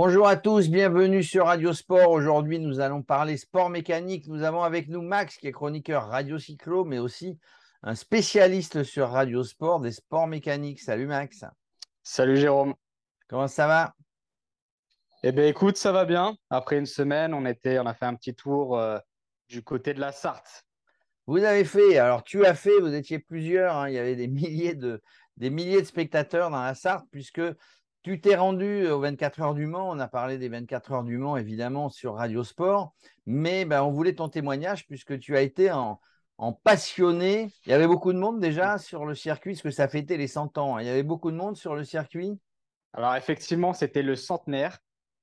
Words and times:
Bonjour 0.00 0.28
à 0.28 0.36
tous, 0.36 0.68
bienvenue 0.68 1.24
sur 1.24 1.46
Radio 1.46 1.72
Sport. 1.72 2.12
Aujourd'hui, 2.12 2.60
nous 2.60 2.78
allons 2.78 3.02
parler 3.02 3.36
sport 3.36 3.68
mécanique. 3.68 4.28
Nous 4.28 4.44
avons 4.44 4.62
avec 4.62 4.86
nous 4.86 5.02
Max, 5.02 5.36
qui 5.36 5.48
est 5.48 5.52
chroniqueur 5.52 6.06
Radio 6.06 6.38
Cyclo, 6.38 6.84
mais 6.84 7.00
aussi 7.00 7.36
un 7.82 7.96
spécialiste 7.96 8.84
sur 8.84 9.08
Radio 9.08 9.42
Sport 9.42 9.80
des 9.80 9.90
sports 9.90 10.28
mécaniques. 10.28 10.78
Salut 10.78 11.08
Max. 11.08 11.44
Salut 12.04 12.36
Jérôme. 12.36 12.76
Comment 13.26 13.48
ça 13.48 13.66
va? 13.66 13.96
Eh 15.24 15.32
bien, 15.32 15.48
écoute, 15.48 15.76
ça 15.76 15.90
va 15.90 16.04
bien. 16.04 16.36
Après 16.48 16.78
une 16.78 16.86
semaine, 16.86 17.34
on, 17.34 17.44
était, 17.44 17.80
on 17.80 17.86
a 17.86 17.92
fait 17.92 18.06
un 18.06 18.14
petit 18.14 18.36
tour 18.36 18.78
euh, 18.78 19.00
du 19.48 19.64
côté 19.64 19.94
de 19.94 20.00
la 20.00 20.12
Sarthe. 20.12 20.64
Vous 21.26 21.42
avez 21.42 21.64
fait, 21.64 21.98
alors 21.98 22.22
tu 22.22 22.46
as 22.46 22.54
fait, 22.54 22.78
vous 22.78 22.94
étiez 22.94 23.18
plusieurs, 23.18 23.74
hein, 23.74 23.88
il 23.88 23.96
y 23.96 23.98
avait 23.98 24.14
des 24.14 24.28
milliers 24.28 24.76
de, 24.76 25.02
des 25.38 25.50
milliers 25.50 25.82
de 25.82 25.86
spectateurs 25.88 26.50
dans 26.50 26.62
la 26.62 26.76
Sarthe, 26.76 27.08
puisque 27.10 27.42
tu 28.02 28.20
t'es 28.20 28.36
rendu 28.36 28.86
aux 28.88 29.00
24 29.00 29.40
heures 29.40 29.54
du 29.54 29.66
Mans. 29.66 29.90
On 29.90 29.98
a 29.98 30.08
parlé 30.08 30.38
des 30.38 30.48
24 30.48 30.92
heures 30.92 31.04
du 31.04 31.18
Mans, 31.18 31.36
évidemment, 31.36 31.88
sur 31.88 32.14
Radio 32.14 32.44
Sport. 32.44 32.94
Mais 33.26 33.64
ben, 33.64 33.82
on 33.82 33.90
voulait 33.90 34.14
ton 34.14 34.28
témoignage, 34.28 34.86
puisque 34.86 35.18
tu 35.18 35.36
as 35.36 35.42
été 35.42 35.70
en, 35.70 36.00
passionné. 36.64 37.50
Il 37.66 37.70
y 37.70 37.72
avait 37.72 37.88
beaucoup 37.88 38.12
de 38.12 38.18
monde 38.18 38.40
déjà 38.40 38.78
sur 38.78 39.04
le 39.04 39.14
circuit, 39.14 39.52
parce 39.52 39.62
que 39.62 39.70
ça 39.70 39.88
fêtait 39.88 40.16
les 40.16 40.28
100 40.28 40.56
ans. 40.58 40.78
Il 40.78 40.86
y 40.86 40.90
avait 40.90 41.02
beaucoup 41.02 41.30
de 41.30 41.36
monde 41.36 41.56
sur 41.56 41.74
le 41.74 41.84
circuit? 41.84 42.38
Alors, 42.92 43.16
effectivement, 43.16 43.72
c'était 43.72 44.02
le 44.02 44.16
centenaire. 44.16 44.78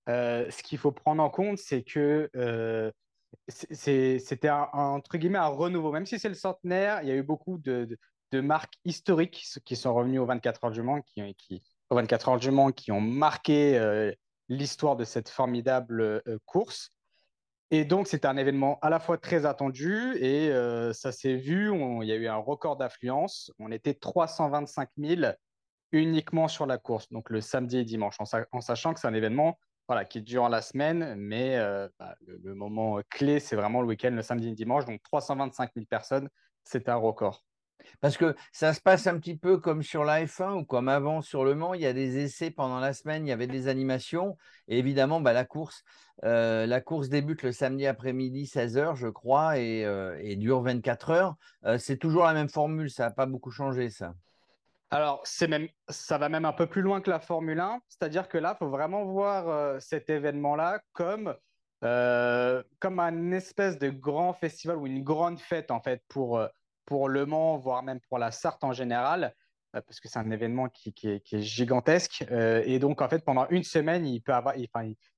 Euh, 0.08 0.50
ce 0.52 0.62
qu'il 0.62 0.78
faut 0.78 0.92
prendre 0.92 1.24
en 1.24 1.30
compte, 1.30 1.58
c'est 1.58 1.84
que 1.84 2.30
euh, 2.36 2.92
c'était 3.48 4.48
un, 4.48 4.70
entre 4.74 5.18
guillemets 5.18 5.40
un 5.40 5.48
renouveau. 5.48 5.92
Même 5.92 6.06
si 6.06 6.20
c'est 6.20 6.30
le 6.30 6.36
centenaire, 6.36 7.02
il 7.02 7.10
y 7.10 7.12
a 7.12 7.16
eu 7.16 7.24
beaucoup 7.24 7.58
de, 7.58 7.98
marques 8.34 8.76
historiques 8.84 9.48
qui 9.64 9.76
sont 9.78 9.94
revenues 9.94 10.20
aux 10.20 10.26
24 10.26 10.66
heures 10.66 10.72
du 10.72 10.82
Mans, 10.82 11.00
24 11.92 12.30
heures 12.30 12.40
du 12.40 12.52
Mans, 12.52 12.72
qui 12.72 12.92
ont 12.92 13.02
marqué 13.02 13.78
euh, 13.78 14.12
l'histoire 14.50 14.96
de 14.96 15.04
cette 15.04 15.30
formidable 15.30 16.02
euh, 16.02 16.38
course. 16.46 16.92
Et 17.72 17.86
donc, 17.86 18.08
c'était 18.08 18.28
un 18.28 18.38
événement 18.38 18.80
à 18.82 18.90
la 18.90 19.00
fois 19.00 19.18
très 19.18 19.46
attendu 19.46 20.16
et 20.18 20.50
euh, 20.52 20.94
ça 20.94 21.12
s'est 21.12 21.36
vu. 21.36 21.72
il 22.02 22.08
y 22.08 22.12
a 22.12 22.16
eu 22.16 22.28
un 22.28 22.38
record 22.38 22.78
d'affluence. 22.78 23.52
On 23.60 23.72
était 23.72 23.94
325 23.94 24.90
000 24.98 25.34
uniquement 25.92 26.48
sur 26.48 26.66
la 26.66 26.78
course, 26.78 27.10
donc 27.10 27.30
le 27.30 27.42
samedi 27.42 27.78
et 27.78 27.86
dimanche, 27.86 28.18
en, 28.20 28.62
sachant 28.62 28.94
que 28.94 29.00
c'est 29.00 29.08
un 29.08 29.14
événement 29.14 29.58
voilà, 29.88 30.04
qui 30.04 30.22
dure 30.22 30.50
la 30.50 30.62
semaine, 30.62 31.16
mais 31.16 31.58
bah, 32.00 32.16
le, 32.26 32.54
moment 32.54 33.00
clé, 33.10 33.40
c'est 33.40 33.56
vraiment 33.56 33.82
le 33.82 33.88
week-end, 33.88 34.12
le 34.12 34.22
samedi 34.22 34.50
et 34.50 34.54
dimanche. 34.54 34.86
Donc 34.86 35.02
325 35.04 35.72
000 35.74 35.86
personnes, 35.86 36.28
c'est 36.64 36.90
un 36.90 36.96
record. 36.96 37.46
Parce 38.02 38.18
que 38.18 38.36
ça 38.52 38.74
se 38.74 38.82
passe 38.82 39.08
un 39.08 39.18
petit 39.20 39.36
peu 39.36 39.58
comme 39.58 39.84
sur 39.84 40.04
la 40.04 40.26
F1 40.26 40.60
ou 40.60 40.66
comme 40.66 40.90
avant 40.90 41.22
sur 41.22 41.44
Le 41.44 41.56
Mans, 41.56 41.74
il 41.74 41.82
y 41.82 41.86
a 41.86 41.94
des 41.94 42.18
essais 42.18 42.52
pendant 42.52 42.80
la 42.80 42.94
semaine, 42.94 43.26
il 43.26 43.30
y 43.30 43.34
avait 43.34 43.48
des 43.48 43.68
animations. 43.68 44.38
Évidemment, 44.68 45.22
bah, 45.22 45.34
la, 45.34 45.46
course, 45.46 45.84
euh, 46.24 46.66
la 46.66 46.82
course 46.82 47.10
débute 47.10 47.44
le 47.44 47.52
samedi 47.52 47.86
après-midi, 47.86 48.46
16h, 48.46 48.96
je 48.96 49.08
crois, 49.08 49.58
et, 49.58 49.86
euh, 49.86 50.36
dure 50.36 50.62
24 50.62 51.10
heures. 51.12 51.36
Euh, 51.66 51.78
c'est 51.78 51.98
toujours 51.98 52.24
la 52.24 52.34
même 52.34 52.50
formule, 52.50 52.90
ça 52.90 53.06
n'a 53.06 53.12
pas 53.12 53.26
beaucoup 53.26 53.52
changé, 53.52 53.90
ça. 53.90 54.14
Alors, 54.92 55.24
même, 55.48 55.68
ça 55.90 56.18
va 56.18 56.30
même 56.30 56.46
un 56.46 56.54
peu 56.54 56.68
plus 56.68 56.82
loin 56.82 57.02
que 57.02 57.10
la 57.10 57.20
Formule 57.20 57.60
1, 57.60 57.82
c'est-à-dire 57.90 58.30
que 58.30 58.38
là, 58.38 58.56
il 58.56 58.58
faut 58.60 58.70
vraiment 58.70 59.04
voir 59.04 59.82
cet 59.82 60.10
événement-là 60.10 60.80
comme, 60.94 61.36
comme 61.82 63.00
un 63.00 63.32
espèce 63.32 63.78
de 63.80 63.90
grand 63.90 64.32
festival 64.34 64.78
ou 64.78 64.86
une 64.86 65.04
grande 65.04 65.40
fête, 65.40 65.72
en 65.72 65.82
fait, 65.82 66.02
pour 66.08 66.40
pour 66.86 67.10
Le 67.10 67.26
Mans, 67.26 67.58
voire 67.58 67.84
même 67.84 68.00
pour 68.10 68.18
la 68.18 68.32
Sarthe 68.32 68.64
en 68.64 68.74
général, 68.74 69.34
euh, 69.76 69.82
parce 69.82 70.00
que 70.00 70.08
c'est 70.08 70.20
un 70.20 70.32
événement 70.32 70.70
qui, 70.70 70.94
est, 71.04 71.40
gigantesque. 71.40 72.26
Euh, 72.32 72.62
et 72.66 72.80
donc, 72.80 73.02
en 73.02 73.10
fait, 73.10 73.24
pendant 73.24 73.48
une 73.50 73.64
semaine, 73.64 74.06
il, 74.06 74.22
peut 74.22 74.34
avoir, 74.34 74.56
il, 74.58 74.68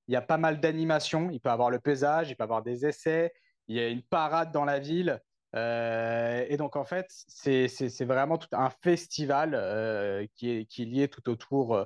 y 0.07 0.15
a 0.15 0.21
pas 0.21 0.37
mal 0.37 0.59
d'animations. 0.59 1.29
Il 1.31 1.39
peut 1.39 1.49
avoir 1.49 1.69
le 1.69 1.79
pesage, 1.79 2.29
il 2.29 2.35
peut 2.35 2.43
avoir 2.43 2.63
des 2.63 2.85
essais, 2.85 3.33
il 3.67 3.75
y 3.75 3.79
a 3.79 3.87
une 3.87 4.01
parade 4.01 4.51
dans 4.51 4.65
la 4.65 4.79
ville. 4.79 5.21
Euh, 5.55 6.45
et 6.49 6.57
donc, 6.57 6.75
en 6.75 6.83
fait, 6.83 7.07
c'est 7.09 8.05
vraiment 8.05 8.37
tout 8.37 8.49
un 8.51 8.69
festival 8.69 10.27
qui, 10.35 10.51
est, 10.51 10.65
qui 10.65 10.83
est 10.83 10.85
lié 10.85 11.07
tout 11.07 11.29
autour 11.29 11.85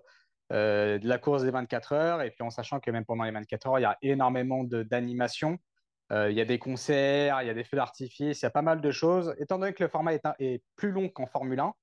de 0.50 1.08
la 1.08 1.18
course 1.18 1.44
des 1.44 1.52
24 1.52 1.94
heures. 1.94 2.22
Et 2.22 2.32
puis, 2.32 2.44
en 2.44 2.50
sachant 2.50 2.80
que 2.80 2.92
même 2.92 3.06
pendant 3.06 3.24
les 3.24 3.32
24 3.32 3.68
heures, 3.68 3.80
il 3.80 3.84
y 3.84 3.86
a 3.86 3.98
énormément 4.02 4.64
d'animations. 4.64 5.58
Euh, 6.12 6.30
il 6.30 6.38
y 6.38 6.42
a 6.42 6.46
des 6.46 6.60
concerts, 6.60 7.42
il 7.42 7.48
y 7.48 7.50
a 7.50 7.54
des 7.54 7.64
feux 7.64 7.78
d'artifice, 7.78 8.42
il 8.42 8.44
y 8.44 8.46
a 8.46 8.52
pas 8.52 8.62
mal 8.62 8.82
de 8.82 8.92
choses. 8.92 9.34
Étant 9.40 9.58
donné 9.58 9.74
que 9.74 9.84
le 9.84 9.90
format 9.90 10.14
est, 10.14 10.64
plus 10.76 10.92
long 10.92 11.08
qu'en 11.08 11.26
Formule 11.26 11.60
1, 11.60 11.74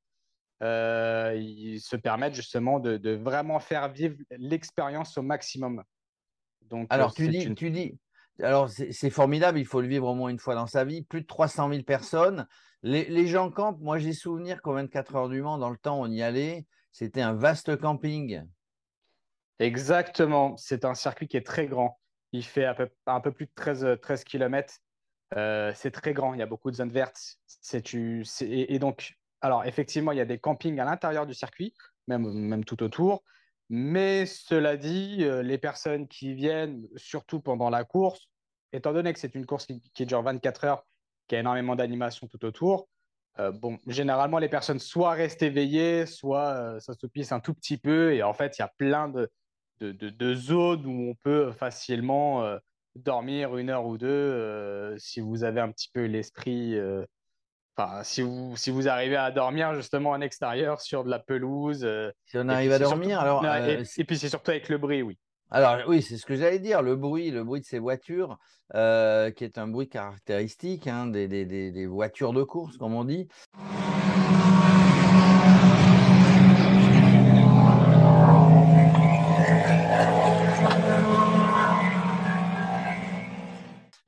euh, 0.63 1.35
ils 1.37 1.81
se 1.81 1.97
permettent 1.97 2.35
justement 2.35 2.79
de, 2.79 3.15
vraiment 3.15 3.59
faire 3.59 3.89
vivre 3.91 4.17
l'expérience 4.31 5.17
au 5.17 5.23
maximum. 5.23 5.83
Donc, 6.63 6.87
alors, 6.91 7.15
tu 7.15 7.29
dis, 7.29 7.55
tu 7.55 7.71
dis, 7.71 7.99
alors 8.43 8.69
c'est 8.69 9.11
formidable, 9.11 9.59
il 9.59 9.65
faut 9.65 9.81
le 9.81 9.89
vivre 9.89 10.09
au 10.09 10.15
moins 10.15 10.29
une 10.29 10.39
fois 10.39 10.55
dans 10.55 10.67
sa 10.67 10.85
vie. 10.85 11.03
Plus 11.03 11.23
de 11.23 11.27
300 11.27 11.71
000 11.71 11.83
personnes. 11.83 12.47
Les, 12.83 13.27
gens 13.27 13.51
campent. 13.51 13.81
Moi, 13.81 13.99
j'ai 13.99 14.13
souvenir 14.13 14.61
qu'au 14.63 14.75
24 14.75 15.17
heures 15.17 15.29
du 15.29 15.43
Mans, 15.43 15.59
dans 15.59 15.71
le 15.71 15.79
temps, 15.79 16.01
on 16.01 16.11
y 16.11 16.23
allait. 16.23 16.67
C'était 16.93 17.23
un 17.23 17.33
vaste 17.33 17.77
camping. 17.77 18.43
Exactement. 19.59 20.57
C'est 20.57 20.85
un 20.85 20.95
circuit 20.95 21.27
qui 21.27 21.37
est 21.37 21.47
très 21.47 21.67
grand. 21.67 21.99
Il 22.33 22.45
fait 22.45 22.67
un 22.67 23.21
peu, 23.21 23.33
plus 23.33 23.47
de 23.47 23.53
13, 23.55 23.99
13 24.03 24.25
km. 24.25 24.75
c'est 25.33 25.91
très 25.91 26.13
grand, 26.13 26.35
il 26.35 26.41
y 26.41 26.43
a 26.43 26.47
beaucoup 26.47 26.71
de 26.71 26.77
zones 26.77 26.93
vertes. 26.93 27.39
et, 28.41 28.79
donc, 28.79 29.19
alors 29.41 29.65
effectivement, 29.65 30.13
il 30.13 30.19
y 30.19 30.21
a 30.21 30.25
des 30.25 30.39
campings 30.39 30.79
à 30.81 30.85
l'intérieur 30.85 31.27
du 31.27 31.35
circuit, 31.35 31.75
même, 32.07 32.65
tout 32.65 32.83
autour. 32.83 33.23
Mais 33.71 34.25
cela 34.25 34.77
dit, 34.77 35.19
euh, 35.21 35.43
les 35.43 35.59
personnes 35.59 36.09
qui 36.09 36.33
viennent, 36.33 36.89
surtout 36.97 37.41
pendant 37.41 37.69
la 37.69 37.85
course, 37.85 38.29
étant 38.73 38.95
donné 38.95 39.13
que 39.13 39.19
c'est 39.19 39.35
une 39.35 39.45
course 39.45 39.67
qui, 39.67 40.07
dure 40.07 40.23
24 40.23 40.65
heures, 40.65 40.87
qui 41.27 41.37
a 41.37 41.41
énormément 41.41 41.77
d'animation 41.77 42.27
tout 42.29 42.43
autour, 42.47 42.89
euh, 43.39 43.53
bon, 43.53 43.79
généralement, 43.87 44.39
les 44.39 44.49
personnes 44.49 44.79
soit 44.79 45.13
restent 45.13 45.43
éveillées, 45.43 46.07
soit 46.07 46.49
euh, 46.55 46.81
ça 46.81 46.95
se 46.95 47.07
pisse 47.07 47.31
un 47.31 47.41
tout 47.41 47.55
petit 47.55 47.77
peu. 47.77 48.15
Et 48.15 48.23
en 48.23 48.33
fait, 48.33 48.59
il 48.59 48.63
y 48.63 48.65
a 48.65 48.73
plein 48.79 49.09
de, 49.09 49.31
de, 49.81 49.93
de, 49.93 50.35
zones 50.35 50.87
où 50.87 51.11
on 51.11 51.15
peut 51.15 51.53
facilement 51.53 52.45
euh, 52.45 52.59
dormir 52.97 53.57
une 53.57 53.71
heure 53.71 53.87
ou 53.87 53.99
deux 53.99 54.07
euh, 54.07 54.97
si 54.99 55.21
vous 55.21 55.45
avez 55.45 55.61
un 55.61 55.71
petit 55.71 55.91
peu 55.93 56.05
l'esprit. 56.05 56.77
Euh, 56.77 57.05
enfin, 57.77 58.03
si 58.03 58.23
vous, 58.23 58.57
si 58.57 58.71
vous 58.71 58.89
arrivez 58.89 59.17
à 59.17 59.31
dormir 59.31 59.75
justement 59.75 60.11
en 60.11 60.21
extérieur 60.21 60.81
sur 60.81 61.05
de 61.05 61.11
la 61.11 61.19
pelouse. 61.19 61.87
si 62.27 62.39
on 62.39 62.49
arrive 62.49 62.73
à 62.73 62.79
dormir, 62.79 63.21
alors. 63.21 63.45
et, 63.47 64.05
puis 64.05 64.19
c'est 64.19 64.29
surtout 64.29 64.51
avec 64.51 64.69
le 64.69 64.79
bruit, 64.79 65.03
oui. 65.03 65.19
Alors 65.51 65.79
oui, 65.89 66.03
c'est 66.03 66.19
ce 66.19 66.27
que 66.27 66.37
j'allais 66.37 66.59
dire, 66.59 66.83
le 66.83 66.95
bruit, 66.95 67.31
le 67.31 67.43
bruit 67.43 67.61
de 67.61 67.67
ces 67.67 67.79
voitures, 67.79 68.37
qui 68.73 69.45
est 69.45 69.57
un 69.57 69.67
bruit 69.67 69.89
caractéristique 69.89 70.87
hein, 70.87 71.07
des, 71.07 71.27
des, 71.27 71.47
des, 71.47 71.87
voitures 71.87 72.35
de 72.35 72.43
course, 72.43 72.77
comme 72.77 72.95
on 72.95 73.05
dit. 73.05 73.29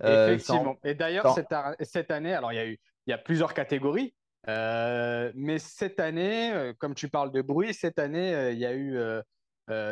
Euh, 0.03 0.29
Effectivement. 0.29 0.77
Et 0.85 0.95
d'ailleurs, 0.95 1.35
cette, 1.35 2.11
année, 2.11 2.35
alors 2.35 2.53
il 2.53 2.57
y 2.57 2.61
a 2.61 2.67
eu 2.67 2.79
il 3.07 3.11
y 3.11 3.13
a 3.13 3.19
plusieurs 3.19 3.55
catégories, 3.55 4.15
euh, 4.49 5.33
mais 5.35 5.59
cette 5.59 6.01
année, 6.01 6.53
euh, 6.53 6.73
comme 6.79 6.95
tu 6.95 7.09
parles 7.09 7.33
de 7.33 7.43
bruit, 7.43 7.75
cette 7.75 7.99
année, 7.99 8.53
il 8.53 8.59
y 8.59 8.67
a 8.67 8.75
eu 8.75 8.99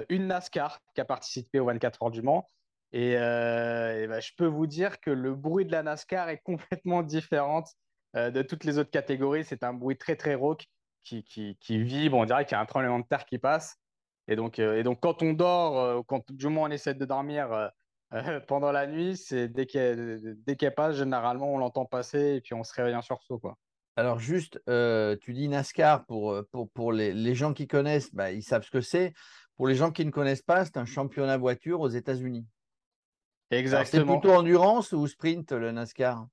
une 0.09 0.27
NASCAR 0.27 0.79
qui 0.95 1.01
a 1.01 1.05
participé 1.05 1.61
au 1.61 1.67
24 1.67 2.03
heures 2.03 2.11
du 2.11 2.23
Mans. 2.23 2.49
Et, 2.93 3.15
ben, 3.17 4.21
je 4.21 4.33
peux 4.37 4.47
vous 4.47 4.67
dire 4.67 5.01
que 5.01 5.11
le 5.11 5.35
bruit 5.35 5.67
de 5.67 5.73
la 5.73 5.83
NASCAR 5.83 6.29
est 6.29 6.39
complètement 6.45 7.03
différent 7.03 7.65
de 8.15 8.43
toutes 8.43 8.65
les 8.65 8.79
autres 8.79 8.91
catégories. 8.91 9.45
C'est 9.45 9.63
un 9.63 9.75
bruit 9.75 9.97
très 9.97 10.17
très 10.17 10.35
rauque 10.35 10.65
qui, 11.05 11.25
qui, 11.25 11.57
qui 11.61 11.83
vibre. 11.83 12.17
On 12.17 12.25
dirait 12.25 12.45
qu'il 12.45 12.53
y 12.53 12.59
a 12.59 12.61
un 12.61 12.67
tremblement 12.67 12.99
de 12.99 13.07
terre 13.07 13.25
qui 13.25 13.39
passe. 13.39 13.77
Et 14.31 14.37
donc, 14.37 14.59
et 14.59 14.83
donc 14.83 15.01
quand 15.01 15.23
on 15.23 15.33
dort, 15.33 16.05
quand 16.07 16.31
du 16.31 16.49
moins 16.49 16.69
on 16.69 16.73
essaie 16.73 16.95
de 16.95 17.05
dormir 17.05 17.71
euh, 18.15 18.41
pendant 18.47 18.73
la 18.73 18.87
nuit, 18.87 19.17
c'est 19.17 19.49
dès 19.49 19.67
qu'elle 19.67 20.75
passe, 20.77 20.97
généralement, 20.97 21.53
on 21.53 21.59
l'entend 21.59 21.85
passer 21.85 22.37
et 22.37 22.41
puis 22.41 22.55
on 22.55 22.65
se 22.65 22.73
réveille 22.75 22.97
en 22.97 23.03
sursaut. 23.03 23.39
Quoi. 23.39 23.57
Alors, 23.97 24.19
juste, 24.19 24.61
euh, 24.69 25.17
tu 25.21 25.33
dis 25.33 25.49
NASCAR 25.49 26.07
pour, 26.07 26.33
euh, 26.33 26.49
pour, 26.53 26.71
pour 26.71 26.93
les, 26.93 27.13
les, 27.13 27.35
gens 27.35 27.53
qui 27.53 27.67
connaissent, 27.67 28.15
bah, 28.15 28.31
ils 28.31 28.43
savent 28.43 28.63
ce 28.65 28.71
que 28.71 28.81
c'est. 28.81 29.13
Pour 29.57 29.67
les 29.67 29.75
gens 29.75 29.91
qui 29.91 30.07
ne 30.07 30.11
connaissent 30.11 30.43
pas, 30.43 30.65
c'est 30.65 30.77
un 30.77 30.85
championnat 30.85 31.37
voiture 31.37 31.81
aux 31.81 31.89
États-Unis. 31.89 32.47
Exactement. 33.51 34.15
C'est 34.15 34.21
plutôt 34.21 34.37
endurance 34.37 34.93
ou 34.93 35.07
sprint 35.07 35.53
le 35.53 35.73
NASCAR? 35.73 36.27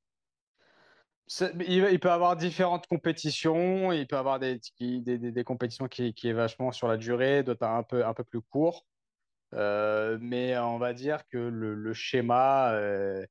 Il, 1.67 1.99
peut 1.99 2.11
avoir 2.11 2.35
différentes 2.35 2.85
compétitions. 2.85 3.91
Il 3.91 4.05
peut 4.05 4.17
avoir 4.17 4.39
des, 4.39 4.59
des, 4.79 5.17
des, 5.17 5.43
compétitions 5.43 5.87
qui, 5.87 6.13
qui, 6.13 6.27
est 6.27 6.33
vachement 6.33 6.71
sur 6.71 6.87
la 6.87 6.97
durée, 6.97 7.41
d'autres 7.41 7.65
un 7.65 7.81
peu, 7.81 8.05
un 8.05 8.13
peu 8.13 8.23
plus 8.23 8.41
court. 8.41 8.85
Euh, 9.53 10.17
mais 10.21 10.57
on 10.57 10.77
va 10.77 10.93
dire 10.93 11.27
que 11.27 11.37
le, 11.37 11.93
schéma, 11.93 12.71
euh, 12.73 13.25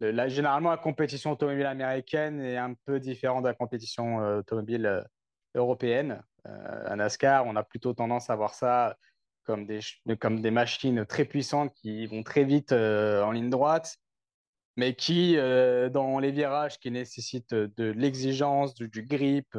généralement, 0.00 0.70
la 0.70 0.76
compétition 0.76 1.32
automobile 1.32 1.66
américaine 1.66 2.40
est 2.40 2.56
un 2.56 2.74
peu 2.84 3.00
différente 3.00 3.42
de 3.42 3.48
la 3.48 3.54
compétition 3.54 4.20
euh, 4.20 4.38
automobile 4.40 5.04
européenne. 5.54 6.22
à 6.44 6.96
NASCAR, 6.96 7.46
on 7.46 7.56
a 7.56 7.64
plutôt 7.64 7.94
tendance 7.94 8.30
à 8.30 8.36
voir 8.36 8.54
ça 8.54 8.96
comme 9.44 9.66
des, 9.66 10.50
machines 10.50 11.04
très 11.06 11.24
puissantes 11.24 11.72
qui 11.74 12.06
vont 12.06 12.22
très 12.22 12.44
vite 12.44 12.72
en 12.72 13.30
ligne 13.30 13.50
droite, 13.50 13.96
mais 14.76 14.94
qui, 14.94 15.36
dans 15.36 16.18
les 16.18 16.32
virages 16.32 16.78
qui 16.78 16.90
nécessitent 16.90 17.54
de, 17.54 17.84
l'exigence, 17.92 18.74
du, 18.74 19.02
grip 19.02 19.54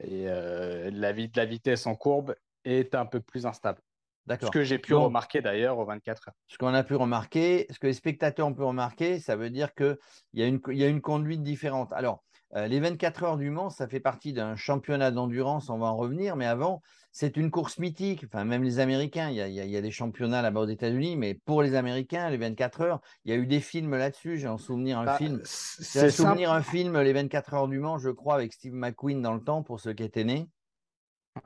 et 0.00 0.24
de 0.24 1.00
la 1.00 1.46
vitesse 1.46 1.86
en 1.86 1.94
courbe, 1.94 2.34
est 2.64 2.94
un 2.94 3.06
peu 3.06 3.20
plus 3.20 3.46
instable. 3.46 3.80
Ce 4.28 4.50
que 4.50 4.62
j'ai 4.62 4.78
pu 4.78 4.94
remarquer 4.94 5.40
d'ailleurs 5.40 5.78
aux 5.78 5.84
24 5.84 6.28
heures. 6.28 6.34
Ce 6.46 6.56
qu'on 6.56 6.74
a 6.74 6.84
pu 6.84 6.94
remarquer, 6.94 7.66
ce 7.70 7.78
que 7.78 7.86
les 7.86 7.92
spectateurs 7.92 8.46
ont 8.46 8.54
pu 8.54 8.62
remarquer, 8.62 9.18
ça 9.18 9.36
veut 9.36 9.50
dire 9.50 9.74
qu'il 9.74 9.96
y, 10.34 10.42
a 10.42 10.46
une, 10.46 10.60
y 10.68 10.84
a 10.84 10.88
une 10.88 11.00
conduite 11.00 11.42
différente. 11.42 11.92
Alors, 11.92 12.22
euh, 12.54 12.66
les 12.66 12.80
24 12.80 13.22
heures 13.22 13.36
du 13.38 13.50
Mans, 13.50 13.70
ça 13.70 13.88
fait 13.88 14.00
partie 14.00 14.32
d'un 14.32 14.56
championnat 14.56 15.10
d'endurance, 15.10 15.70
on 15.70 15.78
va 15.78 15.86
en 15.86 15.96
revenir, 15.96 16.36
mais 16.36 16.44
avant, 16.44 16.82
c'est 17.10 17.36
une 17.38 17.50
course 17.50 17.78
mythique. 17.78 18.24
Enfin, 18.24 18.44
même 18.44 18.62
les 18.62 18.78
Américains, 18.78 19.30
il 19.30 19.36
y 19.36 19.76
a, 19.76 19.80
des 19.80 19.90
championnats 19.90 20.42
là-bas 20.42 20.60
aux 20.60 20.68
États-Unis, 20.68 21.16
mais 21.16 21.34
pour 21.34 21.62
les 21.62 21.74
Américains, 21.74 22.28
les 22.28 22.36
24 22.36 22.80
heures, 22.82 23.00
il 23.24 23.30
y 23.30 23.34
a 23.34 23.38
eu 23.38 23.46
des 23.46 23.60
films 23.60 23.96
là-dessus. 23.96 24.36
J'ai 24.36 24.48
en 24.48 24.58
souvenir 24.58 24.98
un 24.98 25.04
bah, 25.04 25.16
film. 25.16 25.40
C'est 25.44 26.10
souvenir 26.10 26.52
un 26.52 26.62
film, 26.62 27.00
Les 27.00 27.12
24 27.12 27.54
heures 27.54 27.68
du 27.68 27.78
Mans, 27.78 27.98
je 27.98 28.10
crois, 28.10 28.34
avec 28.34 28.52
Steve 28.52 28.74
McQueen 28.74 29.22
dans 29.22 29.34
le 29.34 29.42
temps, 29.42 29.62
pour 29.62 29.80
ceux 29.80 29.94
qui 29.94 30.04
étaient 30.04 30.24
nés. 30.24 30.46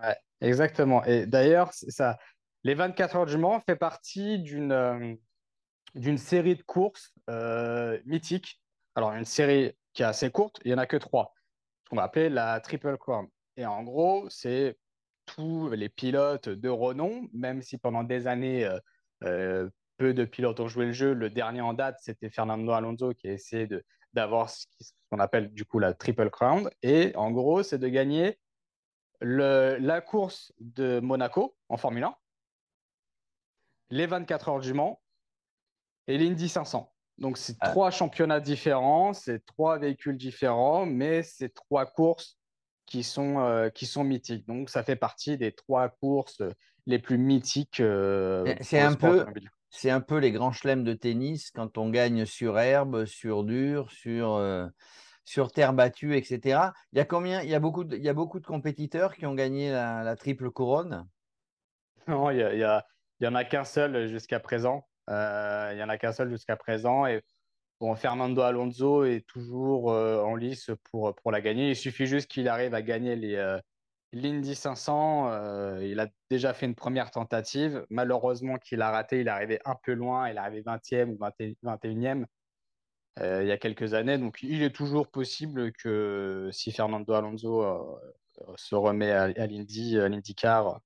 Ouais, 0.01 0.17
exactement. 0.41 1.05
Et 1.05 1.27
d'ailleurs, 1.27 1.71
ça, 1.73 2.19
les 2.65 2.75
24 2.75 3.17
heures 3.17 3.27
du 3.27 3.37
Mans 3.37 3.61
fait 3.61 3.77
partie 3.77 4.39
d'une 4.39 4.73
euh, 4.73 6.17
série 6.17 6.57
de 6.57 6.63
courses 6.63 7.13
euh, 7.31 7.99
mythiques. 8.05 8.61
Alors, 8.95 9.13
une 9.13 9.25
série 9.25 9.73
qui 9.93 10.03
est 10.03 10.07
assez 10.07 10.31
courte, 10.31 10.61
il 10.65 10.69
n'y 10.69 10.75
en 10.75 10.79
a 10.79 10.87
que 10.87 10.97
trois, 10.97 11.35
ce 11.85 11.91
qu'on 11.91 11.97
va 11.97 12.05
appeler 12.05 12.29
la 12.29 12.61
Triple 12.61 12.97
Crown. 12.99 13.29
Et 13.57 13.67
en 13.67 13.83
gros, 13.83 14.29
c'est 14.31 14.77
tous 15.27 15.71
les 15.71 15.89
pilotes 15.89 16.49
de 16.49 16.69
renom, 16.69 17.29
même 17.33 17.63
si 17.63 17.79
pendant 17.79 18.05
des 18.05 18.27
années, 18.27 18.69
euh, 19.25 19.69
peu 19.97 20.15
de 20.15 20.25
pilotes 20.25 20.61
ont 20.61 20.69
joué 20.69 20.87
le 20.87 20.93
jeu. 20.93 21.15
Le 21.15 21.31
dernier 21.31 21.61
en 21.61 21.73
date, 21.73 21.97
c'était 22.01 22.31
Fernando 22.31 22.73
Alonso 22.73 23.15
qui 23.15 23.29
a 23.29 23.33
essayé 23.33 23.69
d'avoir 24.13 24.51
ce 24.51 24.67
qu'on 25.11 25.19
appelle 25.19 25.53
du 25.53 25.65
coup 25.65 25.79
la 25.79 25.95
Triple 25.95 26.31
Crown. 26.31 26.69
Et 26.83 27.13
en 27.17 27.31
gros, 27.31 27.63
c'est 27.63 27.79
de 27.79 27.89
gagner 27.89 28.39
la 29.21 30.01
course 30.01 30.53
de 30.59 31.01
Monaco 31.01 31.57
en 31.69 31.77
Formule 31.77 32.05
1, 32.05 32.17
les 33.91 34.07
24 34.07 34.49
heures 34.49 34.61
du 34.61 34.73
Mans 34.73 35.01
et 36.07 36.19
l'Indy 36.19 36.49
500. 36.49 36.93
Donc, 37.19 37.39
c'est 37.39 37.57
ah. 37.61 37.71
trois 37.71 37.91
championnats 37.91 38.41
différents, 38.41 39.13
c'est 39.13 39.45
trois 39.47 39.79
véhicules 39.79 40.19
différents, 40.19 40.85
mais 40.85 41.23
c'est 41.23 41.53
trois 41.55 41.87
courses 41.87 42.39
qui 42.85 43.03
sont, 43.03 43.41
euh, 43.41 43.71
qui 43.71 43.87
sont 43.87 44.05
mythiques. 44.05 44.47
Donc, 44.47 44.69
ça 44.69 44.83
fait 44.83 44.97
partie 44.97 45.39
des 45.39 45.53
trois 45.53 45.89
courses 45.89 46.43
les 46.87 46.99
plus 46.99 47.19
mythiques. 47.19 47.81
Euh, 47.81 48.55
c'est 48.61 48.81
un, 48.81 48.95
peu, 48.95 49.25
c'est 49.71 49.91
un 49.91 50.01
peu 50.01 50.19
les 50.19 50.31
grands 50.31 50.53
chelems 50.53 50.85
de 50.85 50.93
tennis 50.93 51.51
quand 51.51 51.79
on 51.79 51.91
gagne 51.91 52.27
sur 52.27 52.59
herbe, 52.59 53.07
sur 53.07 53.45
dur, 53.45 53.91
sur, 53.91 54.35
euh, 54.35 54.67
sur 55.25 55.51
terre 55.51 55.73
battue, 55.73 56.17
etc. 56.17 56.61
Il 56.93 56.99
y 56.99 57.01
a 57.01 57.07
combien 57.07 57.43
il 57.43 57.49
y 57.49 57.55
a, 57.55 57.61
beaucoup 57.61 57.85
de, 57.85 57.97
il 57.97 58.05
y 58.05 58.11
a 58.11 58.15
beaucoup 58.15 58.41
de 58.41 58.47
compétiteurs 58.47 59.17
qui 59.17 59.25
ont 59.25 59.35
gagné 59.35 59.73
la, 59.73 60.17
triple 60.17 60.51
couronne? 60.51 61.09
Non, 62.07 62.31
il 62.31 62.37
y, 62.37 62.53
il 62.53 62.59
y 62.59 62.63
a 62.63 62.87
n'y 63.23 63.29
en 63.29 63.35
a 63.35 63.45
qu'un 63.45 63.65
seul 63.65 64.09
jusqu'à 64.09 64.41
présent. 64.41 64.87
Euh, 65.11 65.71
il 65.73 65.77
n'y 65.77 65.83
en 65.83 65.89
a 65.89 65.99
qu'un 65.99 66.13
seul 66.13 66.31
jusqu'à 66.31 66.57
présent. 66.57 67.07
Et 67.07 67.23
Fernando 67.97 68.43
Alonso 68.43 69.05
est 69.05 69.27
toujours 69.27 69.93
euh, 69.93 70.23
en 70.23 70.35
lice 70.35 70.71
pour, 70.91 71.15
pour 71.15 71.31
la 71.33 71.41
gagner. 71.41 71.71
Il 71.71 71.77
suffit 71.77 72.07
juste 72.07 72.31
qu'il 72.31 72.49
arrive 72.49 72.75
à 72.75 72.83
gagner 72.83 73.17
les, 73.17 73.37
euh, 73.37 73.59
l'Indy 74.13 74.55
500. 74.55 75.81
il 75.81 76.01
a 76.01 76.09
déjà 76.31 76.55
fait 76.55 76.67
une 76.67 76.75
première 76.75 77.11
tentative. 77.11 77.87
Malheureusement, 77.91 78.57
qu'il 78.59 78.83
a 78.83 78.91
raté. 78.91 79.21
Il 79.21 79.29
est 79.29 79.31
arrivé 79.31 79.61
un 79.65 79.77
peu 79.83 79.93
loin. 79.93 80.29
Il 80.29 80.37
est 80.37 80.39
arrivé 80.39 80.63
20e 80.63 81.11
ou 81.11 81.19
21e. 81.19 82.25
il 83.21 83.47
y 83.47 83.53
a 83.53 83.59
quelques 83.59 83.95
années. 83.95 84.19
Donc, 84.19 84.43
il 84.43 84.63
est 84.63 84.75
toujours 84.75 85.09
possible 85.09 85.73
que 85.73 86.49
si 86.53 86.73
Fernando 86.73 87.13
Alonso 87.13 87.99
se 88.57 88.75
remet 88.75 89.13
à, 89.13 89.25
à 89.25 89.47
l'Indy, 89.47 89.99
à 89.99 90.09
l'IndyCar, 90.09 90.81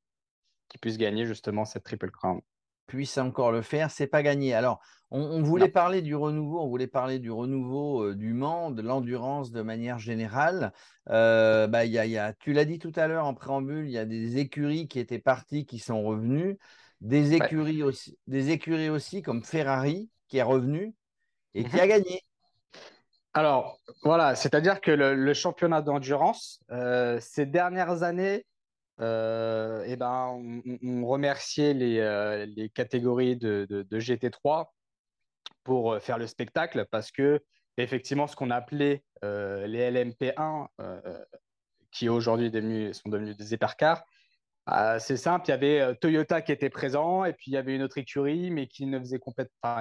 qui 0.70 0.78
puisse 0.78 0.96
gagner 0.96 1.26
justement 1.26 1.66
cette 1.66 1.84
Triple 1.84 2.10
Crown. 2.10 2.40
Puisse 2.86 3.18
encore 3.18 3.52
le 3.52 3.60
faire, 3.60 3.90
c'est 3.90 4.06
pas 4.06 4.22
gagné. 4.22 4.54
Alors, 4.54 4.80
on, 5.10 5.42
voulait 5.42 5.68
parler 5.68 6.02
du 6.02 6.14
renouveau, 6.14 6.60
on 6.60 6.68
voulait 6.68 6.86
parler 6.86 7.18
du 7.18 7.30
renouveau 7.30 8.04
euh, 8.04 8.14
du 8.14 8.32
Mans, 8.32 8.70
de 8.70 8.80
l'endurance 8.80 9.50
de 9.50 9.60
manière 9.60 9.98
générale. 9.98 10.72
Euh, 11.08 11.66
bah, 11.66 11.84
y 11.84 11.90
y 11.90 12.18
a, 12.18 12.32
tu 12.32 12.52
l'as 12.52 12.64
dit 12.64 12.78
tout 12.78 12.92
à 12.94 13.08
l'heure 13.08 13.26
en 13.26 13.34
préambule, 13.34 13.86
il 13.86 13.90
y 13.90 13.98
a 13.98 14.04
des 14.04 14.38
écuries 14.38 14.88
qui 14.88 15.00
étaient 15.00 15.18
parties, 15.18 15.66
qui 15.66 15.80
sont 15.80 16.02
revenues, 16.02 16.58
des 17.00 17.34
écuries, 17.34 17.82
aussi, 17.82 18.18
des 18.28 18.50
écuries 18.50 18.88
aussi 18.88 19.22
comme 19.22 19.42
Ferrari 19.42 20.08
qui 20.28 20.38
est 20.38 20.42
revenu 20.42 20.94
et 21.54 21.64
qui 21.64 21.78
a 21.80 21.84
mhm. 21.84 21.88
gagné. 21.88 22.22
Alors, 23.32 23.78
voilà, 24.02 24.34
c'est-à-dire 24.34 24.80
que 24.80 24.90
le, 24.90 25.34
championnat 25.34 25.82
d'endurance, 25.82 26.60
euh, 26.70 27.18
ces 27.20 27.46
dernières 27.46 28.02
années, 28.02 28.44
euh, 29.00 29.82
eh 29.86 29.96
ben, 29.96 30.38
on, 30.82 31.06
remerciait 31.06 31.72
les, 31.72 32.00
euh, 32.00 32.46
catégories 32.74 33.36
de, 33.36 33.66
de, 33.70 33.98
GT3 33.98 34.66
pour 35.64 35.92
euh, 35.92 36.00
faire 36.00 36.18
le 36.18 36.26
spectacle 36.26 36.86
parce 36.90 37.10
que 37.10 37.42
effectivement 37.78 38.26
ce 38.26 38.36
qu'on 38.36 38.50
appelait 38.50 39.02
les 39.22 39.90
LMP1 39.90 40.66
qui 41.90 42.10
aujourd'hui 42.10 42.50
sont 42.92 43.08
devenus 43.08 43.36
des 43.38 43.54
hypercars 43.54 44.04
c'est 44.98 45.16
simple, 45.16 45.46
il 45.48 45.50
y 45.50 45.54
avait 45.54 45.96
Toyota 45.96 46.42
qui 46.42 46.52
était 46.52 46.68
présent 46.68 47.24
et 47.24 47.32
puis 47.32 47.50
il 47.50 47.54
y 47.54 47.56
avait 47.56 47.74
une 47.74 47.82
autre 47.82 47.96
écurie 47.96 48.50
mais 48.50 48.66
qui 48.66 48.84
ne 48.84 48.98
faisait, 48.98 49.20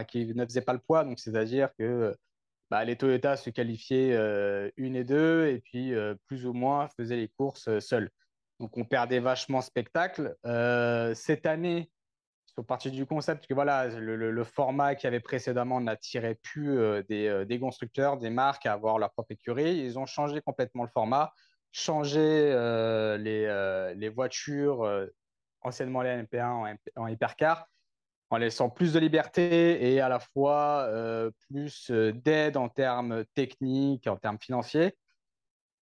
qui 0.08 0.26
ne 0.34 0.46
faisait 0.46 0.62
pas 0.62 0.74
le 0.74 0.80
poids. 0.80 1.04
Donc, 1.04 1.20
c'est-à-dire 1.20 1.70
que 1.78 2.16
bah, 2.72 2.86
les 2.86 2.96
Toyota 2.96 3.36
se 3.36 3.50
qualifiaient 3.50 4.16
une 4.78 4.96
et 4.96 5.04
deux 5.04 5.48
et 5.48 5.60
puis 5.60 5.94
plus 6.26 6.46
ou 6.46 6.54
moins 6.54 6.88
faisaient 6.96 7.18
les 7.18 7.28
courses 7.28 7.80
seuls. 7.80 8.10
Donc, 8.60 8.78
on 8.78 8.84
perdait 8.84 9.20
vachement 9.20 9.62
spectacle. 9.62 10.36
Euh, 10.46 11.14
cette 11.14 11.46
année, 11.46 11.90
sont 12.56 12.64
partis 12.64 12.92
du 12.92 13.06
concept 13.06 13.48
que 13.48 13.54
voilà, 13.54 13.88
le, 13.88 14.44
format 14.44 14.96
qui 14.96 15.08
avait 15.08 15.22
précédemment 15.22 15.80
n'attirait 15.80 16.36
plus 16.36 16.78
euh, 16.78 17.02
euh, 17.12 17.46
des, 17.46 17.60
constructeurs, 17.60 18.18
des 18.18 18.30
marques 18.30 18.66
à 18.66 18.74
avoir 18.74 19.00
leur 19.00 19.12
propre 19.12 19.32
écurie. 19.32 19.78
Ils 19.78 19.98
ont 19.98 20.06
changé 20.06 20.42
complètement 20.42 20.84
le 20.84 20.90
format, 20.90 21.32
changé 21.72 22.20
les, 23.20 24.10
voitures, 24.10 25.08
anciennement 25.62 26.02
les 26.02 26.24
MP1 26.24 26.76
en, 26.98 27.08
hypercar, 27.08 27.68
en 28.30 28.38
laissant 28.38 28.70
plus 28.70 28.92
de 28.92 29.00
liberté 29.00 29.94
et 29.94 30.02
à 30.02 30.10
la 30.10 30.20
fois 30.20 30.90
plus 31.48 31.92
d'aide 31.92 32.58
en 32.58 32.68
termes 32.68 33.24
techniques, 33.36 34.08
en 34.08 34.18
termes 34.18 34.40
financiers. 34.42 34.98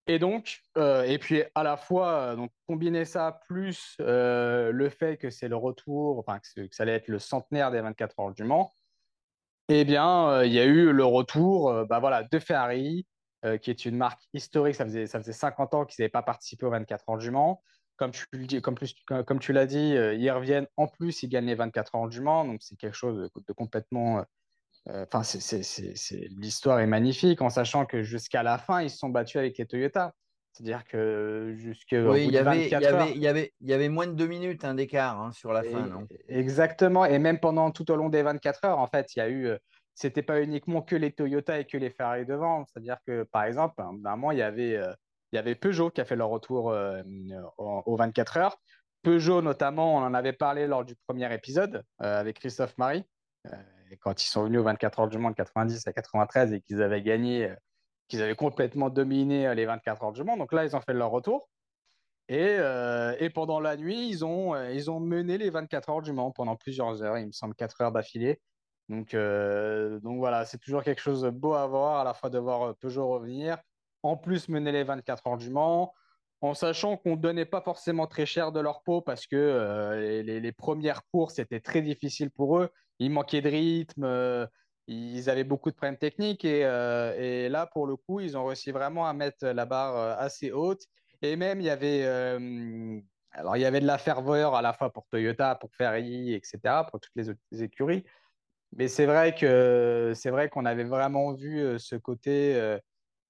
Et 0.07 0.19
donc, 0.19 0.61
euh, 0.77 1.03
et 1.03 1.17
puis 1.17 1.43
à 1.55 1.63
la 1.63 1.77
fois, 1.77 2.07
euh, 2.13 2.35
donc, 2.35 2.51
combiner 2.67 3.05
ça 3.05 3.39
plus 3.47 3.95
euh, 4.01 4.71
le 4.71 4.89
fait 4.89 5.17
que 5.17 5.29
c'est 5.29 5.47
le 5.47 5.55
retour, 5.55 6.19
enfin 6.19 6.39
que, 6.39 6.67
ça 6.71 6.83
allait 6.83 6.93
être 6.95 7.07
le 7.07 7.19
centenaire 7.19 7.71
des 7.71 7.79
24 7.79 8.19
heures 8.19 8.33
du 8.33 8.43
Mans, 8.43 8.73
eh 9.69 9.85
bien, 9.85 10.43
il 10.43 10.51
y 10.51 10.59
a 10.59 10.65
eu 10.65 10.91
le 10.91 11.05
retour 11.05 11.85
bah, 11.85 11.99
voilà, 11.99 12.23
de 12.23 12.39
Ferrari, 12.39 13.07
qui 13.61 13.69
est 13.69 13.85
une 13.85 13.95
marque 13.95 14.21
historique. 14.33 14.75
Ça 14.75 14.83
faisait, 14.85 15.07
ça 15.07 15.19
faisait 15.19 15.31
50 15.31 15.73
ans 15.73 15.85
qu'ils 15.85 16.01
n'avaient 16.03 16.09
pas 16.09 16.21
participé 16.21 16.65
aux 16.65 16.69
24 16.69 17.09
heures 17.09 17.17
du 17.17 17.31
Mans. 17.31 17.61
Comme 17.95 18.11
tu, 18.11 18.25
dis, 18.33 18.61
comme, 18.61 18.75
comme 19.25 19.39
tu 19.39 19.53
l'as 19.53 19.65
dit, 19.65 19.95
ils 19.95 20.31
reviennent. 20.31 20.67
En 20.75 20.87
plus, 20.87 21.23
ils 21.23 21.29
gagnent 21.29 21.45
les 21.45 21.55
24 21.55 21.95
heures 21.95 22.09
du 22.09 22.19
Mans. 22.19 22.43
Donc, 22.43 22.61
c'est 22.61 22.75
quelque 22.75 22.95
chose 22.95 23.29
de 23.33 23.53
complètement 23.53 24.25
euh, 24.89 25.05
enfin, 25.11 25.21
l'histoire 26.37 26.79
est 26.79 26.87
magnifique 26.87 27.41
en 27.41 27.49
sachant 27.49 27.85
que 27.85 28.03
jusqu'à 28.03 28.43
la 28.43 28.57
fin, 28.57 28.81
ils 28.81 28.89
se 28.89 28.97
sont 28.97 29.09
battus 29.09 29.37
avec 29.37 29.57
les 29.57 29.65
Toyota. 29.65 30.13
C'est-à-dire 30.51 30.83
que 30.85 31.55
jusqu'à 31.57 32.03
oui, 32.03 32.25
il 32.25 32.31
y, 32.31 32.37
avait, 32.37 32.69
y, 32.69 32.75
avait, 32.75 33.11
il, 33.11 33.21
y 33.21 33.27
avait, 33.27 33.53
il 33.59 33.69
y 33.69 33.73
avait 33.73 33.89
moins 33.89 34.05
de 34.05 34.11
deux 34.11 34.27
minutes 34.27 34.63
hein, 34.65 34.75
d'écart 34.75 35.19
hein, 35.19 35.31
sur 35.31 35.51
la 35.51 35.63
fin, 35.63 35.87
non? 35.87 36.07
Exactement. 36.27 37.05
Et 37.05 37.17
même 37.17 37.39
pendant 37.39 37.71
tout 37.71 37.89
au 37.89 37.95
long 37.95 38.09
des 38.09 38.21
24 38.21 38.65
heures, 38.65 38.79
en 38.79 38.87
fait, 38.87 39.15
il 39.15 39.19
y 39.19 39.21
a 39.21 39.29
eu. 39.29 39.47
Euh, 39.47 39.57
c'était 39.95 40.23
pas 40.23 40.41
uniquement 40.41 40.81
que 40.81 40.95
les 40.95 41.11
Toyota 41.11 41.59
et 41.59 41.65
que 41.65 41.77
les 41.77 41.89
Ferrari 41.89 42.25
devant. 42.25 42.65
C'est-à-dire 42.65 42.97
que, 43.05 43.23
par 43.23 43.43
exemple, 43.43 43.79
à 43.81 43.85
un 43.85 43.91
moment, 43.93 44.31
il 44.31 44.39
y 44.39 44.43
avait, 44.43 44.75
euh, 44.75 44.91
il 45.31 45.35
y 45.35 45.39
avait 45.39 45.55
Peugeot 45.55 45.91
qui 45.91 46.01
a 46.01 46.05
fait 46.05 46.15
leur 46.15 46.29
retour 46.29 46.75
aux 47.57 47.95
24 47.95 48.37
heures. 48.37 48.57
Peugeot, 49.03 49.41
notamment, 49.43 49.97
on 49.97 49.99
en 49.99 50.15
avait 50.15 50.33
parlé 50.33 50.65
lors 50.65 50.83
du 50.83 50.95
premier 51.07 51.31
épisode 51.33 51.83
avec 51.99 52.39
Christophe 52.39 52.75
Marie 52.79 53.05
quand 54.01 54.23
ils 54.23 54.27
sont 54.27 54.43
venus 54.45 54.59
aux 54.59 54.63
24 54.63 54.99
heures 54.99 55.07
du 55.07 55.17
Mans 55.17 55.31
de 55.31 55.35
90 55.35 55.87
à 55.87 55.93
93 55.93 56.53
et 56.53 56.61
qu'ils 56.61 56.81
avaient 56.81 57.01
gagné, 57.01 57.49
euh, 57.49 57.55
qu'ils 58.07 58.21
avaient 58.21 58.35
complètement 58.35 58.89
dominé 58.89 59.47
euh, 59.47 59.53
les 59.53 59.65
24 59.65 60.03
heures 60.03 60.11
du 60.11 60.23
Mans. 60.23 60.37
Donc 60.37 60.53
là, 60.53 60.65
ils 60.65 60.75
ont 60.75 60.81
fait 60.81 60.93
leur 60.93 61.11
retour. 61.11 61.49
Et, 62.29 62.55
euh, 62.59 63.29
pendant 63.33 63.59
la 63.59 63.75
nuit, 63.75 64.07
ils 64.07 64.23
ont, 64.23 64.53
mené 64.99 65.37
les 65.37 65.49
24 65.49 65.89
heures 65.89 66.01
du 66.01 66.13
Mans 66.13 66.31
pendant 66.31 66.55
plusieurs 66.55 67.03
heures, 67.03 67.17
il 67.17 67.27
me 67.27 67.31
semble 67.31 67.55
4 67.55 67.81
heures 67.81 67.91
d'affilée. 67.91 68.39
Donc, 68.89 69.13
voilà, 69.13 70.45
c'est 70.45 70.57
toujours 70.57 70.83
quelque 70.83 71.01
chose 71.01 71.21
de 71.21 71.29
beau 71.29 71.53
à 71.53 71.67
voir, 71.67 71.99
à 71.99 72.03
la 72.03 72.13
fois 72.13 72.29
de 72.29 72.37
voir 72.37 72.75
Peugeot 72.75 73.07
revenir, 73.07 73.57
en 74.03 74.17
plus 74.17 74.49
mener 74.49 74.71
les 74.71 74.83
24 74.83 75.27
heures 75.27 75.37
du 75.37 75.49
Mans, 75.49 75.93
en 76.41 76.53
sachant 76.53 76.97
qu'on 76.97 77.11
ne 77.11 77.21
donnait 77.21 77.45
pas 77.45 77.61
forcément 77.61 78.07
très 78.07 78.25
cher 78.25 78.51
de 78.51 78.59
leur 78.59 78.83
peau 78.83 79.01
parce 79.01 79.25
que 79.27 80.21
les, 80.23 80.51
premières 80.51 81.03
courses 81.11 81.39
étaient 81.39 81.61
très 81.61 81.81
difficiles 81.81 82.31
pour 82.31 82.57
eux. 82.59 82.69
Ils 82.99 83.11
manquaient 83.11 83.41
de 83.41 83.49
rythme, 83.49 84.47
ils 84.87 85.29
avaient 85.29 85.43
beaucoup 85.43 85.71
de 85.71 85.75
problèmes 85.75 85.97
techniques 85.97 86.45
et, 86.45 86.61
et, 86.61 87.49
là, 87.49 87.67
pour 87.67 87.87
le 87.87 87.95
coup, 87.95 88.19
ils 88.19 88.37
ont 88.37 88.45
réussi 88.45 88.71
vraiment 88.71 89.07
à 89.07 89.13
mettre 89.13 89.47
la 89.47 89.65
barre 89.65 90.19
assez 90.19 90.51
haute. 90.51 90.83
Et 91.21 91.35
même, 91.35 91.59
il 91.61 91.65
y 91.65 91.69
avait 91.69 92.05
alors, 93.33 93.57
il 93.57 93.61
y 93.61 93.65
avait 93.65 93.79
de 93.79 93.87
la 93.87 93.97
ferveur 93.97 94.55
à 94.55 94.61
la 94.61 94.73
fois 94.73 94.93
pour 94.93 95.07
Toyota, 95.07 95.55
pour 95.55 95.73
Ferry, 95.75 96.33
etc., 96.33 96.85
pour 96.89 96.99
toutes 96.99 97.15
les 97.15 97.63
écuries. 97.63 98.05
Mais 98.75 98.87
c'est 98.87 99.05
vrai 99.05 99.35
que 99.35 100.13
c'est 100.15 100.49
qu'on 100.49 100.65
avait 100.65 100.83
vraiment 100.83 101.33
vu 101.33 101.59
euh, 101.61 101.77
ce 101.77 101.95
côté 101.95 102.55
euh, 102.55 102.79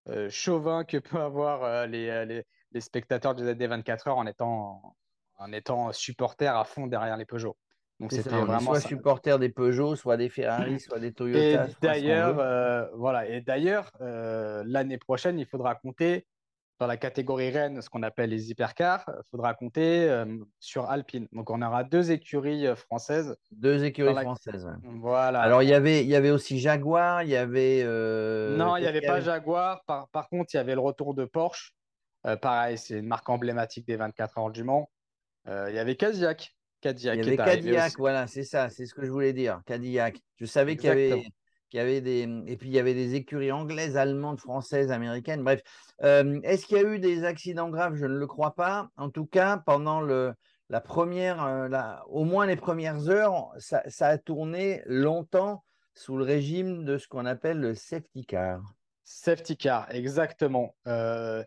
euh, 0.10 0.30
chauvin 0.30 0.84
que 0.84 0.98
peuvent 1.00 1.22
avoir 1.22 1.88
les, 1.88 2.44
les, 2.72 2.82
spectateurs 2.82 3.36
du 3.36 3.44
ZD 3.44 3.68
24 3.68 4.08
heures 4.08 4.18
en 4.18 4.26
étant, 4.26 4.96
en 5.38 5.52
étant 5.54 5.92
supporters 5.94 6.56
à 6.56 6.66
fond 6.66 6.88
derrière 6.88 7.18
les 7.18 7.26
Peugeot. 7.26 7.58
Donc 8.04 8.12
c'était 8.12 8.30
vraiment 8.30 8.60
soit 8.60 8.82
supporters 8.82 9.40
des 9.40 9.50
Peugeot, 9.50 9.96
soit 9.96 10.18
des 10.18 10.30
Ferrari, 10.30 10.80
soit 10.80 11.00
des 11.00 11.14
Toyota. 11.14 11.66
Et 11.66 11.76
d'ailleurs, 11.82 12.90
voilà. 12.96 13.28
Et 13.28 13.42
d'ailleurs, 13.42 13.92
l'année 14.00 14.98
prochaine, 14.98 15.40
il 15.40 15.46
faudra 15.46 15.76
compter 15.76 16.26
dans 16.80 16.88
la 16.88 16.98
catégorie 16.98 17.50
Rennes, 17.50 17.82
ce 17.82 17.90
qu'on 17.90 18.04
appelle 18.04 18.30
les 18.30 18.52
hypercars, 18.52 19.06
il 19.08 19.30
faudra 19.32 19.54
compter 19.54 20.10
euh, 20.10 20.26
sur 20.60 20.90
Alpine. 20.90 21.28
Donc, 21.32 21.50
on 21.50 21.62
aura 21.62 21.84
deux 21.84 22.12
écuries 22.12 22.68
euh, 22.68 22.76
françaises. 22.76 23.38
Deux 23.52 23.84
écuries 23.84 24.14
françaises. 24.14 24.68
Voilà. 24.84 25.42
Alors, 25.42 25.64
il 25.64 25.70
y, 25.70 25.74
avait, 25.74 26.04
il 26.04 26.10
y 26.10 26.16
avait 26.16 26.32
aussi 26.32 26.60
Jaguar, 26.60 27.24
il 27.24 27.30
y 27.30 27.36
avait. 27.36 27.82
Euh, 27.84 28.58
non, 28.58 28.76
il 28.78 28.82
n'y 28.82 28.88
avait 28.88 29.02
pas 29.02 29.22
Jaguar. 29.22 29.84
Par, 29.86 30.10
par, 30.10 30.28
contre, 30.30 30.54
il 30.54 30.58
y 30.58 30.60
avait 30.60 30.76
le 30.76 30.82
retour 30.82 31.14
de 31.14 31.26
Porsche. 31.26 31.74
pareil, 32.42 32.78
c'est 32.78 33.00
une 33.00 33.08
marque 33.08 33.30
emblématique 33.30 33.88
des 33.88 33.96
24 33.96 34.38
heures 34.38 34.52
du 34.52 34.64
Mans. 34.64 34.90
il 35.48 35.74
y 35.74 35.80
avait 35.80 35.96
Cadillac. 35.96 36.54
Cadillac 36.84 37.18
il 37.18 37.24
y 37.24 37.28
avait 37.28 37.38
Cadillac, 37.38 37.94
voilà, 37.98 38.28
c'est 38.28 38.44
ça, 38.44 38.70
c'est 38.70 38.86
ce 38.86 38.94
que 38.94 39.06
je 39.06 39.10
voulais 39.10 39.34
dire. 39.34 39.62
Cadillac. 39.66 40.20
Je 40.36 40.46
savais 40.46 40.76
qu'il 40.76 40.90
y 40.90 40.92
avait 40.92 41.24
y 41.74 41.80
avait 41.80 42.02
des, 42.02 42.30
et 42.48 42.58
puis 42.58 42.70
il 42.70 42.74
y 42.74 42.80
avait 42.80 42.94
des 42.94 43.16
écuries 43.16 43.52
anglaises, 43.52 43.98
allemandes, 43.98 44.40
françaises, 44.40 44.92
américaines. 44.92 45.44
Bref, 45.44 45.62
euh, 46.04 46.40
est-ce 46.44 46.66
qu'il 46.66 46.78
y 46.78 46.80
a 46.80 46.84
eu 46.84 47.00
des 47.00 47.24
accidents 47.24 47.70
graves? 47.70 47.96
Je 47.96 48.06
ne 48.06 48.16
le 48.16 48.28
crois 48.28 48.54
pas. 48.56 48.90
En 48.98 49.10
tout 49.10 49.26
cas, 49.26 49.58
pendant 49.58 50.02
le, 50.02 50.34
la 50.70 50.82
première, 50.82 51.44
euh, 51.44 51.70
au 52.08 52.26
moins 52.26 52.46
les 52.46 52.56
premières 52.56 53.10
heures, 53.10 53.52
ça, 53.58 53.82
a 54.00 54.18
tourné 54.18 54.84
longtemps 54.86 55.64
sous 55.96 56.18
le 56.18 56.24
régime 56.24 56.86
de 56.86 56.98
ce 56.98 57.08
qu'on 57.08 57.26
appelle 57.26 57.60
le 57.60 57.76
safety 57.76 58.26
car. 58.26 58.62
Safety 59.04 59.58
car, 59.58 59.90
exactement. 59.92 60.76
Euh, 60.88 61.44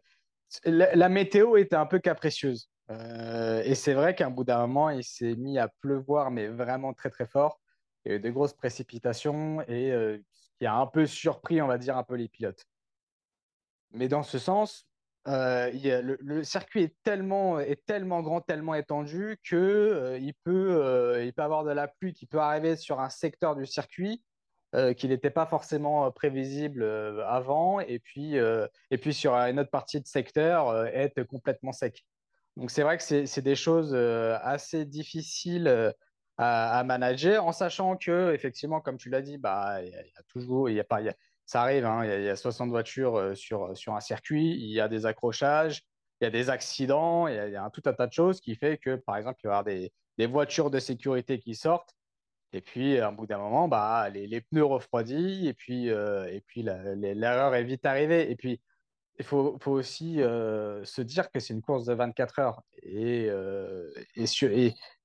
la, 0.65 1.09
météo 1.09 1.57
était 1.57 1.77
un 1.77 1.87
peu 1.87 1.99
capricieuse. 1.99 2.69
Et 2.89 3.75
c'est 3.75 3.95
vrai 3.95 4.15
qu'à 4.15 4.27
un 4.27 4.31
bout 4.31 4.45
d'un 4.45 4.59
moment, 4.67 4.91
il 4.91 5.05
s'est 5.05 5.35
mis 5.37 5.59
à 5.59 5.69
pleuvoir, 5.69 6.31
mais 6.31 6.49
vraiment 6.49 6.93
très 6.95 7.11
très 7.11 7.27
fort 7.27 7.61
il 8.07 8.11
y 8.11 8.13
a 8.13 8.19
eu 8.19 8.21
de 8.21 8.31
grosses 8.31 8.55
précipitations 8.55 9.61
et 9.63 9.91
euh, 9.93 10.19
qui 10.59 10.67
a 10.67 10.77
un 10.77 10.87
peu 10.87 11.07
surpris, 11.07 11.61
on 11.61 11.67
va 11.67 11.77
dire, 11.77 11.97
un 11.97 12.05
peu 12.05 12.15
les 12.15 12.29
pilotes. 12.29 12.65
Mais 13.91 14.09
dans 14.09 14.23
ce 14.23 14.39
sens, 14.39 14.87
euh, 15.27 15.71
le, 16.21 16.45
circuit 16.45 16.85
est 16.85 16.97
tellement, 17.03 17.59
est 17.59 17.85
tellement 17.85 18.23
grand, 18.23 18.41
tellement 18.41 18.75
étendu 18.75 19.39
qu'il 19.45 19.59
euh, 19.59 20.19
il 20.19 20.35
peut, 20.45 21.21
il 21.25 21.33
peut 21.33 21.43
avoir 21.43 21.65
de 21.65 21.73
la 21.73 21.89
pluie 21.89 22.13
qui 22.13 22.27
peut 22.27 22.39
arriver 22.39 22.77
sur 22.77 23.01
un 23.01 23.11
secteur 23.11 23.57
du 23.57 23.67
circuit 23.67 24.23
qui 24.99 25.09
n'était 25.09 25.31
pas 25.31 25.47
forcément 25.47 26.11
prévisible 26.11 26.85
avant, 27.27 27.81
et 27.81 27.99
puis, 27.99 28.35
et 28.35 28.99
puis 28.99 29.15
sur 29.15 29.33
une 29.33 29.59
autre 29.59 29.71
partie 29.71 30.03
de 30.03 30.07
secteur 30.07 30.87
être 30.89 31.23
complètement 31.23 31.73
sec. 31.73 32.05
Donc 32.57 32.71
c'est 32.71 32.83
vrai 32.83 32.97
que 32.97 33.03
c'est 33.03 33.43
des 33.43 33.55
choses 33.55 33.95
assez 33.95 34.85
difficiles 34.87 35.95
à, 36.39 36.85
manager, 36.85 37.47
en 37.47 37.53
sachant 37.53 37.97
que, 37.97 38.33
effectivement, 38.35 38.81
comme 38.81 38.99
tu 38.99 39.09
l'as 39.09 39.23
dit, 39.23 39.39
bah, 39.39 39.83
il 39.83 39.89
y, 39.89 39.95
a 39.95 40.23
toujours, 40.29 40.69
il 40.69 40.77
y 40.77 40.81
a 40.81 40.85
pas, 40.85 41.01
ça 41.47 41.63
arrive, 41.63 41.87
hein, 41.87 42.05
il, 42.05 42.25
y 42.25 42.29
a, 42.29 42.37
60 42.37 42.71
voitures 42.71 43.17
euh, 43.17 43.35
sur, 43.35 43.77
sur 43.77 43.95
un 43.95 44.01
circuit, 44.01 44.51
il 44.51 44.71
y 44.71 44.81
a 44.81 44.89
des 44.89 45.07
accrochages, 45.07 45.83
il 46.21 46.25
y 46.25 46.27
a 46.27 46.31
des 46.31 46.51
accidents, 46.51 47.27
il 47.29 47.35
y 47.35 47.57
a, 47.57 47.65
un, 47.65 47.71
tout 47.71 47.83
un 47.87 47.93
tas 47.93 48.07
de 48.07 48.13
choses 48.13 48.41
qui 48.41 48.55
fait 48.55 48.79
que, 48.79 48.97
par 48.97 49.17
exemple, 49.17 49.41
il 49.45 49.47
va 49.49 49.55
y 49.55 49.57
avoir 49.57 49.65
des, 49.65 49.93
des 50.19 50.27
voitures 50.27 50.71
de 50.71 50.79
sécurité 50.79 51.39
qui 51.39 51.55
sortent. 51.55 51.95
Et 52.53 52.61
puis, 52.61 52.99
à 52.99 53.09
un 53.09 53.13
bout 53.13 53.27
d'un 53.27 53.39
moment, 53.39 53.69
bah, 53.69 54.09
les, 54.11 54.27
les, 54.27 54.41
pneus 54.41 54.65
refroidis, 54.65 55.49
et 55.49 55.55
puis, 55.55 55.91
euh, 55.91 56.27
et 56.27 56.41
puis 56.41 56.63
l'erreur 56.63 57.55
est 57.55 57.65
vite 57.65 57.85
arrivée. 57.85 58.31
Et 58.31 58.37
puis, 58.37 58.61
il 59.19 59.25
faut, 59.25 59.59
aussi 59.67 60.17
se 60.17 61.01
dire 61.01 61.31
que 61.31 61.41
c'est 61.41 61.55
une 61.55 61.63
course 61.63 61.85
de 61.85 61.95
24 61.95 62.39
heures. 62.39 62.63
Et, 62.83 63.31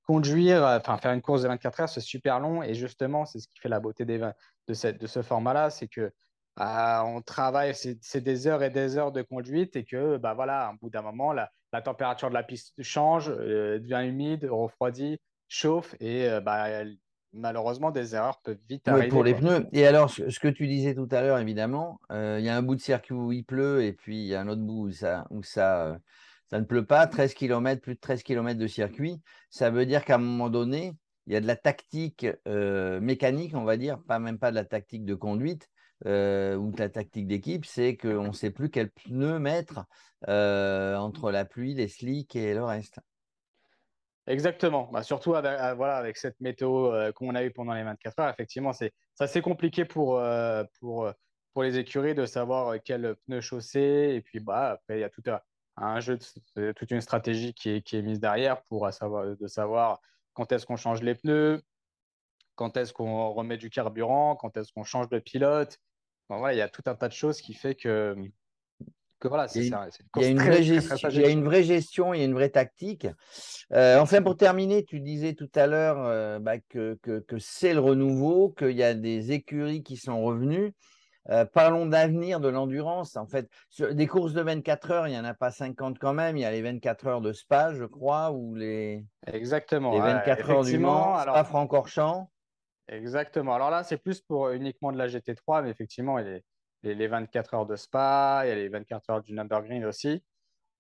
conduire, 0.04 0.64
enfin 0.64 0.98
faire 0.98 1.14
une 1.14 1.22
course 1.22 1.44
de 1.44 1.48
24 1.48 1.80
heures, 1.82 1.90
c'est 1.90 2.02
super 2.02 2.40
long. 2.40 2.64
Et 2.64 2.74
justement, 2.74 3.26
c'est 3.26 3.40
ce 3.40 3.48
qui 3.48 3.60
fait 3.60 3.70
la 3.70 3.80
beauté 3.80 4.04
des, 4.06 4.18
de, 4.18 4.92
de 4.92 5.08
ce 5.08 5.22
format-là, 5.22 5.70
c'est 5.70 5.88
que 5.88 6.12
bah, 6.58 7.04
on 7.06 7.22
travaille, 7.22 7.74
c'est 7.74 8.22
des 8.22 8.48
heures 8.48 8.64
et 8.64 8.70
des 8.70 8.98
heures 8.98 9.12
de 9.12 9.22
conduite 9.22 9.76
et 9.76 9.86
que, 9.86 10.18
bah 10.18 10.34
voilà, 10.34 10.68
un 10.68 10.74
bout 10.74 10.90
d'un 10.90 11.02
moment, 11.02 11.34
la, 11.34 11.50
température 11.82 12.30
de 12.30 12.34
la 12.34 12.44
piste 12.44 12.74
change, 12.82 13.28
devient 13.30 14.02
humide, 14.06 14.46
refroidit, 14.50 15.20
chauffe 15.48 15.96
et 16.00 16.28
bah, 16.42 16.84
malheureusement, 17.34 17.92
des 17.92 18.16
erreurs 18.16 18.42
peuvent 18.42 18.60
vite 18.70 18.88
arriver. 18.88 19.08
pour 19.08 19.24
les 19.24 19.34
pneus. 19.34 19.66
Et 19.74 19.86
alors, 19.86 20.10
ce, 20.10 20.40
que 20.40 20.48
tu 20.48 20.68
disais 20.68 20.96
tout 20.96 21.08
à 21.12 21.22
l'heure, 21.22 21.40
évidemment, 21.40 22.00
il 22.12 22.42
y 22.42 22.50
a 22.50 22.56
un 22.56 22.62
bout 22.62 22.76
de 22.76 22.82
circuit 22.82 23.14
où 23.14 23.32
il 23.32 23.44
pleut 23.44 23.84
et 23.84 23.94
puis 23.94 24.18
il 24.18 24.28
y 24.28 24.36
a 24.36 24.42
un 24.42 24.48
autre 24.48 24.62
bout 24.62 24.88
où 24.88 24.92
ça, 24.92 25.26
où 25.30 25.44
ça, 25.44 25.98
ça 26.52 26.60
ne 26.60 26.66
pleut 26.66 26.86
pas, 26.86 27.08
13 27.08 27.34
km, 27.34 27.82
plus 27.82 27.96
de 27.96 28.00
13 28.00 28.24
km 28.24 28.60
de 28.60 28.68
circuit. 28.68 29.22
Ça 29.50 29.70
veut 29.70 29.86
dire 29.86 30.04
qu'à 30.04 30.16
un 30.16 30.20
moment 30.20 30.50
donné, 30.50 30.94
il 31.28 31.34
y 31.34 31.36
a 31.38 31.40
de 31.40 31.48
la 31.48 31.56
tactique 31.56 32.28
euh, 32.46 33.00
mécanique, 33.00 33.56
on 33.56 33.64
va 33.64 33.78
dire, 33.78 34.00
pas 34.04 34.20
même 34.20 34.38
pas 34.38 34.52
de 34.52 34.56
la 34.56 34.66
tactique 34.66 35.06
de 35.06 35.16
conduite 35.16 35.70
euh, 36.06 36.56
ou 36.56 36.72
de 36.72 36.80
la 36.80 36.90
tactique 36.90 37.28
d'équipe, 37.28 37.66
c'est 37.66 37.96
qu'on 37.96 38.28
ne 38.28 38.34
sait 38.34 38.52
plus 38.52 38.70
quel 38.70 38.90
pneu 38.92 39.40
mettre 39.40 39.86
euh, 40.28 40.98
entre 40.98 41.32
la 41.32 41.46
pluie, 41.46 41.74
les 41.74 41.88
slicks 41.88 42.36
et 42.36 42.54
le 42.54 42.66
reste. 42.66 43.00
Exactement. 44.32 44.90
Bah, 44.92 45.04
surtout 45.04 45.36
avec, 45.36 45.60
voilà, 45.76 45.98
avec 45.98 46.18
cette 46.18 46.40
météo 46.40 47.12
qu'on 47.14 47.36
a 47.36 47.44
eue 47.44 47.52
pendant 47.52 47.74
les 47.74 47.84
24 47.84 48.20
heures, 48.20 48.30
effectivement, 48.30 48.72
c'est 48.72 48.94
assez 49.20 49.42
compliqué 49.42 49.84
pour, 49.84 50.22
pour, 50.80 51.12
pour 51.54 51.64
les 51.64 51.78
écuries 51.78 52.16
de 52.16 52.26
savoir 52.26 52.76
quel 52.84 53.16
pneu 53.28 53.42
chausser. 53.42 54.14
Et 54.16 54.22
puis, 54.22 54.40
bah, 54.40 54.72
après, 54.72 54.98
il 54.98 55.02
y 55.02 55.04
a 55.04 55.10
tout 55.10 55.24
un 55.78 56.00
jeu, 56.00 56.18
toute 56.76 56.92
une 56.92 57.02
stratégie 57.02 57.54
qui 57.54 57.70
est, 57.72 57.82
qui 57.82 57.98
est 57.98 58.02
mise 58.02 58.20
derrière 58.20 58.64
pour 58.64 58.92
savoir, 58.94 59.36
de 59.36 59.48
savoir 59.48 60.00
quand 60.34 60.52
est-ce 60.52 60.66
qu'on 60.66 60.78
change 60.78 61.02
les 61.02 61.16
pneus, 61.16 61.62
quand 62.56 62.78
est-ce 62.78 62.94
qu'on 62.94 63.32
remet 63.32 63.58
du 63.58 63.70
carburant, 63.70 64.36
quand 64.36 64.56
est-ce 64.58 64.72
qu'on 64.72 64.84
change 64.84 65.10
de 65.10 65.20
pilote. 65.20 65.78
voilà, 66.30 66.54
il 66.54 66.58
y 66.58 66.62
a 66.62 66.70
tout 66.70 66.84
un 66.86 66.96
tas 66.96 67.08
de 67.08 67.14
choses 67.14 67.42
qui 67.42 67.54
fait 67.54 67.76
que, 67.76 68.16
que 69.22 69.28
voilà, 69.28 69.48
c'est 69.48 69.64
ça. 69.70 69.88
Il 70.18 70.24
y, 70.24 70.26
a 70.26 70.30
une 70.30 70.40
vraie 70.40 70.64
gestion, 70.64 71.10
il 71.10 71.22
y 71.22 71.26
a 71.26 71.30
une 71.30 71.44
vraie 71.44 71.64
gestion, 71.64 72.14
il 72.14 72.20
y 72.20 72.22
a 72.24 72.26
une 72.26 72.34
vraie 72.34 72.50
tactique. 72.50 73.08
Euh, 73.72 74.00
enfin, 74.00 74.22
pour 74.22 74.36
terminer, 74.36 74.84
tu 74.84 75.00
disais 75.00 75.34
tout 75.34 75.50
à 75.56 75.68
l'heure 75.68 75.98
euh, 76.00 76.40
bah, 76.40 76.58
que, 76.58 76.98
que, 77.02 77.20
que 77.20 77.38
c'est 77.40 77.74
le 77.74 77.80
renouveau, 77.80 78.50
qu'il 78.50 78.72
y 78.72 78.84
a 78.84 78.94
des 78.94 79.32
écuries 79.32 79.84
qui 79.84 79.96
sont 79.96 80.22
revenues. 80.22 80.74
Euh, 81.30 81.46
parlons 81.46 81.86
d'avenir 81.86 82.40
de 82.40 82.50
l'endurance. 82.50 83.16
En 83.16 83.28
fait, 83.28 83.48
sur 83.70 83.94
des 83.94 84.08
courses 84.08 84.34
de 84.34 84.42
24 84.42 84.92
heures, 84.92 85.08
il 85.08 85.12
n'y 85.12 85.20
en 85.20 85.24
a 85.24 85.36
pas 85.36 85.52
50 85.52 86.00
quand 86.00 86.14
même. 86.14 86.36
Il 86.36 86.42
y 86.42 86.46
a 86.46 86.52
les 86.52 86.64
24 86.64 87.08
heures 87.08 87.22
de 87.22 87.32
Spa, 87.32 87.74
je 87.74 87.86
crois, 87.86 88.32
ou 88.32 88.56
les, 88.56 89.06
Exactement, 89.28 89.92
les 89.92 90.00
24 90.00 90.50
heures 90.50 90.64
du 90.64 90.80
Mans, 90.80 91.16
alors... 91.16 91.36
Spa 91.36 91.44
Francorchamps. 91.44 92.30
Exactement. 92.88 93.54
Alors 93.54 93.70
là, 93.70 93.84
c'est 93.84 93.98
plus 93.98 94.20
pour 94.20 94.50
uniquement 94.50 94.92
de 94.92 94.98
la 94.98 95.08
GT3, 95.08 95.64
mais 95.64 95.70
effectivement, 95.70 96.18
il 96.18 96.28
a 96.28 96.40
les, 96.84 96.96
les 96.96 97.08
24 97.08 97.54
heures 97.54 97.66
de 97.66 97.76
Spa, 97.76 98.42
il 98.46 98.50
y 98.50 98.52
a 98.52 98.56
les 98.56 98.70
24 98.70 99.10
heures 99.10 99.22
du 99.22 99.34
Nürburgring 99.34 99.86
aussi. 99.86 100.24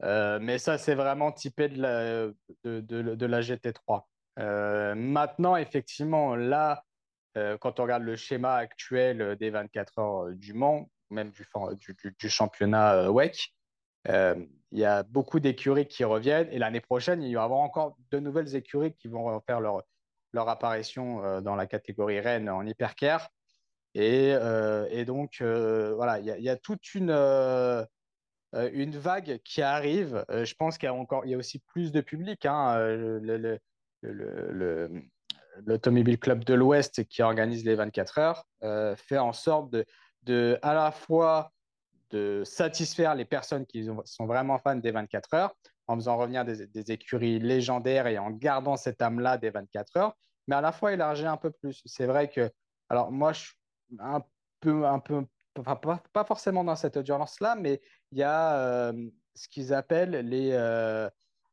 Euh, 0.03 0.39
mais 0.41 0.57
ça, 0.57 0.77
c'est 0.77 0.95
vraiment 0.95 1.31
typé 1.31 1.69
de 1.69 1.81
la, 1.81 2.27
de, 2.63 2.79
de, 2.81 3.25
la 3.25 3.41
GT3. 3.41 4.03
Euh, 4.39 4.95
maintenant, 4.95 5.55
effectivement, 5.55 6.35
là, 6.35 6.83
euh, 7.37 7.57
quand 7.57 7.79
on 7.79 7.83
regarde 7.83 8.03
le 8.03 8.15
schéma 8.15 8.55
actuel 8.55 9.35
des 9.39 9.49
24 9.51 9.99
heures 9.99 10.29
du 10.31 10.53
Mans, 10.53 10.89
même 11.09 11.31
du, 11.31 12.29
championnat 12.29 13.11
WEC, 13.11 13.53
il 14.07 14.79
y 14.79 14.85
a 14.85 15.03
beaucoup 15.03 15.39
d'écuries 15.39 15.87
qui 15.87 16.03
reviennent. 16.03 16.47
Et 16.51 16.57
l'année 16.57 16.81
prochaine, 16.81 17.21
il 17.21 17.29
y 17.29 17.37
avoir 17.37 17.59
encore 17.59 17.95
de 18.09 18.19
nouvelles 18.19 18.55
écuries 18.55 18.93
qui 18.93 19.07
vont 19.07 19.39
faire 19.41 19.59
leur, 19.59 19.83
leur 20.33 20.49
apparition 20.49 21.41
dans 21.41 21.55
la 21.55 21.67
catégorie 21.67 22.19
Rennes 22.19 22.49
en 22.49 22.65
hypercare. 22.65 23.29
Et, 23.93 24.29
et 24.91 25.05
donc, 25.05 25.41
voilà, 25.41 26.19
il 26.19 26.25
y, 26.25 26.49
a 26.49 26.55
toute 26.55 26.95
une, 26.95 27.11
une 28.53 28.97
vague 28.97 29.39
qui 29.43 29.61
arrive. 29.61 30.25
je 30.29 30.53
pense 30.55 30.77
qu'il 30.77 30.87
y 30.87 30.91
a 30.91 31.25
y 31.25 31.33
a 31.33 31.37
aussi 31.37 31.59
plus 31.59 31.91
de 31.91 32.01
public. 32.01 32.45
Hein. 32.45 32.77
le, 32.79 33.59
le, 34.01 35.01
l'Automobile 35.65 36.19
Club 36.19 36.43
de 36.43 36.53
l'Ouest 36.53 37.05
qui 37.05 37.21
organise 37.21 37.65
les 37.65 37.75
24 37.75 38.17
heures 38.19 38.45
euh, 38.63 38.95
fait 38.95 39.17
en 39.17 39.33
sorte 39.33 39.73
de, 40.23 40.59
à 40.61 40.73
la 40.73 40.91
fois 40.91 41.51
de 42.11 42.43
satisfaire 42.45 43.15
les 43.15 43.25
personnes 43.25 43.65
qui 43.65 43.87
sont 44.05 44.25
vraiment 44.25 44.57
fans 44.57 44.75
des 44.75 44.91
24 44.91 45.33
heures 45.33 45.55
en 45.87 45.95
faisant 45.95 46.17
revenir 46.17 46.45
des, 46.45 46.91
écuries 46.91 47.39
légendaires 47.39 48.07
et 48.07 48.17
en 48.17 48.31
gardant 48.31 48.75
cette 48.75 49.01
âme-là 49.01 49.37
des 49.37 49.49
24 49.49 49.97
heures, 49.97 50.13
mais 50.47 50.55
à 50.55 50.61
la 50.61 50.71
fois 50.71 50.93
élargir 50.93 51.31
un 51.31 51.37
peu 51.37 51.51
plus. 51.51 51.81
C'est 51.85 52.05
vrai 52.05 52.29
que, 52.29 52.49
alors 52.89 53.11
moi, 53.11 53.33
je 53.33 53.49
un 53.99 54.23
peu, 54.59 54.85
un 54.85 54.99
peu 54.99 55.23
enfin, 55.59 55.75
pas, 55.75 56.23
forcément 56.23 56.63
dans 56.63 56.75
cette 56.75 56.97
audience-là, 56.97 57.55
mais 57.55 57.81
il 58.11 58.19
y 58.19 58.23
a 58.23 58.57
euh, 58.57 59.09
ce 59.35 59.47
qu'ils 59.47 59.73
appellent 59.73 60.27
les, 60.27 60.51
euh, 60.53 61.09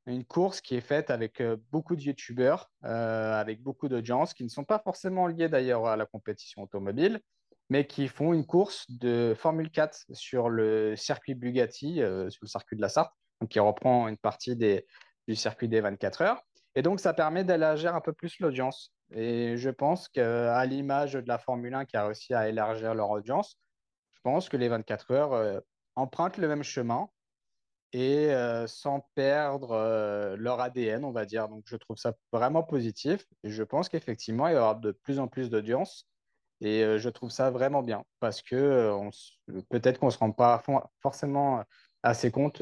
une 0.06 0.24
course 0.24 0.60
qui 0.60 0.76
est 0.76 0.80
faite 0.80 1.10
avec 1.10 1.40
euh, 1.40 1.56
beaucoup 1.70 1.96
de 1.96 2.02
youtubeurs, 2.02 2.70
avec 2.82 3.62
beaucoup 3.62 3.88
d'audience, 3.88 4.34
qui 4.34 4.44
ne 4.44 4.48
sont 4.48 4.64
pas 4.64 4.78
forcément 4.78 5.26
liés 5.26 5.48
d'ailleurs 5.48 5.86
à 5.86 5.96
la 5.96 6.06
compétition 6.06 6.62
automobile, 6.62 7.20
mais 7.70 7.86
qui 7.86 8.08
font 8.08 8.32
une 8.32 8.46
course 8.46 8.86
de 8.90 9.34
Formule 9.36 9.70
4 9.70 10.06
sur 10.12 10.48
le 10.48 10.96
circuit 10.96 11.34
Bugatti, 11.34 11.96
sur 11.96 12.40
le 12.42 12.48
circuit 12.48 12.76
de 12.76 12.82
la 12.82 12.88
Sarthe, 12.88 13.12
donc 13.40 13.50
qui 13.50 13.60
reprend 13.60 14.08
une 14.08 14.16
partie 14.16 14.56
des, 14.56 14.86
du 15.26 15.36
circuit 15.36 15.68
des 15.68 15.80
24 15.80 16.22
heures. 16.22 16.42
Et 16.74 16.82
donc, 16.82 17.00
ça 17.00 17.12
permet 17.12 17.44
d'élargir 17.44 17.94
un 17.94 18.00
peu 18.00 18.12
plus 18.12 18.38
l'audience. 18.40 18.94
Et 19.12 19.56
je 19.56 19.70
pense 19.70 20.08
qu'à 20.08 20.64
l'image 20.66 21.14
de 21.14 21.28
la 21.28 21.38
Formule 21.38 21.74
1 21.74 21.84
qui 21.86 21.96
a 21.96 22.06
réussi 22.06 22.34
à 22.34 22.48
élargir 22.48 22.94
leur 22.94 23.10
audience, 23.10 23.58
je 24.12 24.20
pense 24.22 24.48
que 24.48 24.56
les 24.56 24.68
24 24.68 25.10
heures 25.12 25.32
euh, 25.32 25.60
empruntent 25.94 26.38
le 26.38 26.48
même 26.48 26.62
chemin 26.62 27.08
et 27.92 28.30
euh, 28.30 28.66
sans 28.66 29.08
perdre 29.14 29.70
euh, 29.72 30.36
leur 30.36 30.60
ADN, 30.60 31.04
on 31.04 31.12
va 31.12 31.24
dire. 31.24 31.48
Donc, 31.48 31.64
je 31.66 31.76
trouve 31.76 31.96
ça 31.96 32.14
vraiment 32.32 32.62
positif. 32.62 33.24
Et 33.44 33.50
je 33.50 33.62
pense 33.62 33.88
qu'effectivement, 33.88 34.48
il 34.48 34.54
y 34.54 34.58
aura 34.58 34.74
de 34.74 34.92
plus 34.92 35.18
en 35.18 35.28
plus 35.28 35.50
d'audience. 35.50 36.06
Et 36.60 36.98
je 36.98 37.08
trouve 37.08 37.30
ça 37.30 37.52
vraiment 37.52 37.84
bien 37.84 38.02
parce 38.18 38.42
que 38.42 38.92
peut-être 39.68 40.00
qu'on 40.00 40.06
ne 40.06 40.10
se 40.10 40.18
rend 40.18 40.32
pas 40.32 40.60
forcément 41.00 41.62
assez 42.02 42.32
compte 42.32 42.60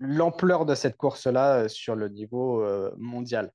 l'ampleur 0.00 0.66
de 0.66 0.74
cette 0.74 0.98
course-là 0.98 1.66
sur 1.70 1.96
le 1.96 2.10
niveau 2.10 2.62
mondial. 2.98 3.50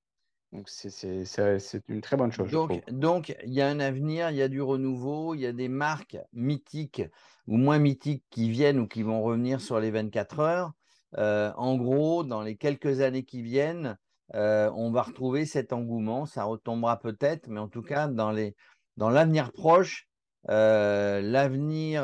Donc, 0.51 0.68
c'est 0.68 1.82
une 1.88 2.01
très 2.01 2.18
bonne 2.18 2.32
chose. 2.32 2.50
Donc, 2.50 2.84
donc, 2.89 3.36
il 3.46 3.53
y 3.53 3.62
a 3.62 3.68
un 3.68 3.79
avenir, 3.79 4.32
il 4.32 4.38
y 4.38 4.41
a 4.41 4.48
du 4.48 4.62
renouveau, 4.62 5.36
il 5.36 5.41
y 5.41 5.46
a 5.46 5.53
des 5.53 5.68
marques 5.68 6.18
mythiques 6.34 7.03
ou 7.48 7.58
moins 7.58 7.77
mythiques 7.77 8.24
qui 8.29 8.50
viennent 8.50 8.79
ou 8.79 8.88
qui 8.88 9.03
vont 9.03 9.22
revenir 9.22 9.62
sur 9.62 9.79
les 9.79 9.91
24 9.91 10.39
heures. 10.39 10.72
Euh, 11.18 11.51
en 11.56 11.75
gros, 11.75 12.24
dans 12.24 12.41
les 12.41 12.56
quelques 12.56 13.01
années 13.01 13.24
qui 13.24 13.41
viennent, 13.41 13.98
euh, 14.36 14.72
on 14.75 14.91
va 14.91 15.03
retrouver 15.03 15.46
cet 15.46 15.72
engouement. 15.72 16.25
Ça 16.25 16.44
retombera 16.44 17.00
peut-être, 17.00 17.48
mais 17.48 17.60
en 17.60 17.68
tout 17.68 17.82
cas, 17.84 18.08
dans 18.08 18.32
l'avenir 19.10 19.51
proche, 19.51 20.08
euh, 20.50 21.22
l'avenir 21.22 22.03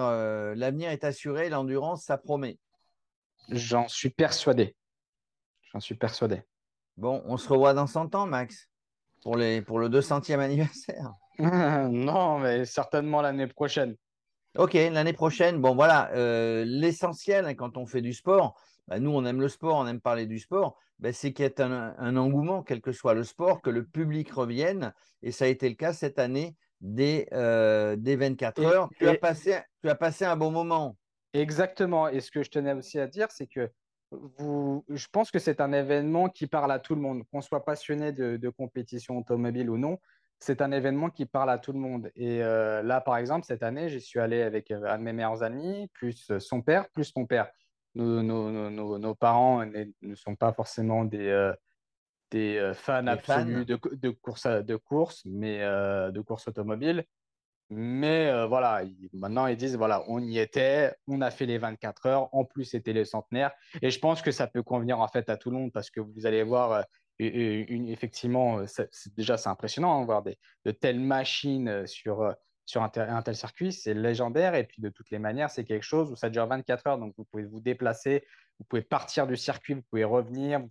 l'avenir 0.56 0.90
est 0.90 1.04
assuré, 1.04 1.50
l'endurance, 1.50 2.04
ça 2.04 2.18
promet. 2.18 2.60
J'en 3.50 3.88
suis 3.88 4.10
persuadé. 4.10 4.75
J'en 5.72 5.80
suis 5.80 5.96
persuadé. 5.96 6.44
Bon, 6.98 7.22
on 7.25 7.38
se 7.38 7.50
revoit 7.50 7.74
dans 7.74 7.88
100 7.88 8.16
ans, 8.16 8.25
Max, 8.25 8.70
pour, 9.22 9.36
les, 9.36 9.62
pour 9.62 9.80
le 9.80 9.90
200e 9.90 10.40
anniversaire. 10.40 11.14
non, 11.40 12.40
mais 12.40 12.66
certainement 12.66 13.22
l'année 13.22 13.48
prochaine. 13.48 13.96
Ok, 14.58 14.74
l'année 14.74 15.14
prochaine. 15.14 15.60
Bon, 15.60 15.75
voilà, 15.75 16.10
euh, 16.14 16.64
l'essentiel 16.66 17.46
hein, 17.46 17.56
quand 17.56 17.75
on 17.75 17.86
fait 17.86 18.02
du 18.02 18.14
sport, 18.14 18.58
bah, 18.88 19.00
nous, 19.00 19.12
on 19.12 19.25
aime 19.25 19.42
le 19.42 19.50
sport, 19.50 19.75
on 19.75 19.88
aime 19.88 20.00
parler 20.00 20.25
du 20.25 20.40
sport, 20.40 20.78
bah, 21.00 21.12
c'est 21.12 21.34
qu'il 21.34 21.44
y 21.44 21.48
ait 21.48 21.62
un, 21.62 22.16
engouement, 22.16 22.64
quel 22.64 22.80
que 22.80 22.94
soit 22.94 23.14
le 23.14 23.25
sport, 23.25 23.62
que 23.62 23.70
le 23.70 23.84
public 23.84 24.32
revienne. 24.32 24.94
Et 25.24 25.32
ça 25.32 25.46
a 25.46 25.48
été 25.50 25.68
le 25.68 25.75
cas 25.75 25.92
cette 25.92 26.20
année 26.20 26.56
des, 26.80 27.28
euh, 27.34 27.98
des 27.98 28.16
24 28.16 28.64
heures. 28.64 28.90
Tu, 28.98 29.08
as 29.08 29.16
passé, 29.16 29.60
tu 29.82 29.90
as 29.90 29.96
passé 29.96 30.24
un 30.24 30.38
bon 30.38 30.52
moment. 30.52 30.96
Exactement. 31.34 32.08
Et 32.08 32.22
ce 32.22 32.32
que 32.32 32.44
je 32.44 32.50
tenais 32.50 32.74
aussi 32.74 32.98
à 32.98 33.08
dire, 33.08 33.28
c'est 33.32 33.48
que 33.48 33.70
je 34.89 35.07
pense 35.12 35.31
que 35.31 35.39
c'est 35.39 35.62
un 35.62 35.71
événement 35.73 36.30
qui 36.30 36.47
parle 36.47 36.71
à 36.71 36.80
tout 36.80 36.95
le 36.95 37.01
monde, 37.01 37.23
qu'on 37.32 37.41
soit 37.41 37.63
passionné 37.63 38.12
de, 38.12 38.49
compétition 38.49 39.17
automobile 39.17 39.69
ou 39.69 39.78
non. 39.78 39.99
C'est 40.39 40.62
un 40.62 40.71
événement 40.71 41.10
qui 41.10 41.25
parle 41.25 41.49
à 41.49 41.58
tout 41.58 41.71
le 41.71 41.80
monde. 41.80 42.12
Et 42.15 42.43
euh, 42.43 42.84
là, 42.84 42.99
par 42.99 43.17
exemple, 43.17 43.45
cette 43.45 43.63
année, 43.63 43.89
j'y 43.89 44.01
suis 44.01 44.19
allé 44.19 44.41
avec 44.41 44.69
euh, 44.69 44.84
un 44.86 44.97
de 44.97 45.04
mes 45.04 45.13
meilleurs 45.13 45.43
amis, 45.43 45.89
plus 45.93 46.32
son 46.39 46.62
père, 46.62 46.89
plus 46.89 47.15
mon 47.15 47.25
père. 47.25 47.49
Nos, 47.95 49.15
parents 49.15 49.65
ne 49.65 50.15
sont 50.15 50.36
pas 50.36 50.51
forcément 50.51 51.06
des, 51.06 51.30
euh, 51.30 51.54
des 52.32 52.71
fans 52.75 53.08
absolus 53.08 53.65
De, 53.65 53.80
de, 53.93 54.10
course, 54.10 54.45
de 54.45 54.75
course, 54.75 55.23
mais 55.25 55.60
de 55.60 56.21
course 56.21 56.49
automobile. 56.49 57.06
Mais 57.69 58.28
euh, 58.28 58.45
voilà, 58.45 58.84
maintenant 59.13 59.47
ils 59.47 59.58
disent 59.58 59.75
voilà, 59.75 60.04
on 60.08 60.19
y 60.19 60.38
était, 60.38 60.93
on 61.08 61.21
a 61.21 61.32
fait 61.32 61.47
les 61.47 61.58
24 61.58 62.06
heures, 62.06 62.36
en 62.36 62.45
plus 62.45 62.65
c'était 62.65 62.93
les 62.93 63.06
centenaires. 63.06 63.51
Et 63.82 63.89
je 63.89 63.99
pense 63.99 64.21
que 64.21 64.32
ça 64.32 64.47
peut 64.47 64.62
convenir 64.62 64.99
en 64.99 65.08
fait 65.08 65.30
à 65.30 65.38
tout 65.38 65.49
le 65.49 65.58
monde 65.58 65.71
parce 65.71 65.89
que 65.89 65.99
vous 65.99 66.28
allez 66.28 66.43
voir, 66.43 66.71
euh, 66.71 66.82
effectivement, 67.19 68.60
euh, 68.60 68.65
déjà 69.17 69.38
c'est 69.38 69.49
impressionnant 69.49 69.99
de 70.01 70.06
voir 70.06 70.23
de 70.23 70.71
telles 70.71 70.99
machines 70.99 71.88
sur, 71.88 72.21
un, 72.75 73.21
tel 73.23 73.36
circuit, 73.36 73.73
c'est 73.73 73.95
légendaire. 73.95 74.54
Et 74.54 74.65
puis 74.65 74.82
de 74.82 74.89
toutes 74.89 75.10
les 75.10 75.19
manières, 75.19 75.49
c'est 75.49 75.63
quelque 75.63 75.84
chose 75.84 76.12
où 76.12 76.15
ça 76.15 76.30
dure 76.30 76.45
24 76.45 76.88
heures, 76.88 76.97
donc 76.99 77.15
vous 77.17 77.25
pouvez 77.25 77.45
vous 77.45 77.62
déplacer, 77.62 78.28
vous 78.60 78.65
pouvez 78.65 78.84
partir 78.84 79.25
du 79.25 79.38
circuit, 79.38 79.73
vous 79.73 79.84
pouvez 79.89 80.04
revenir, 80.04 80.62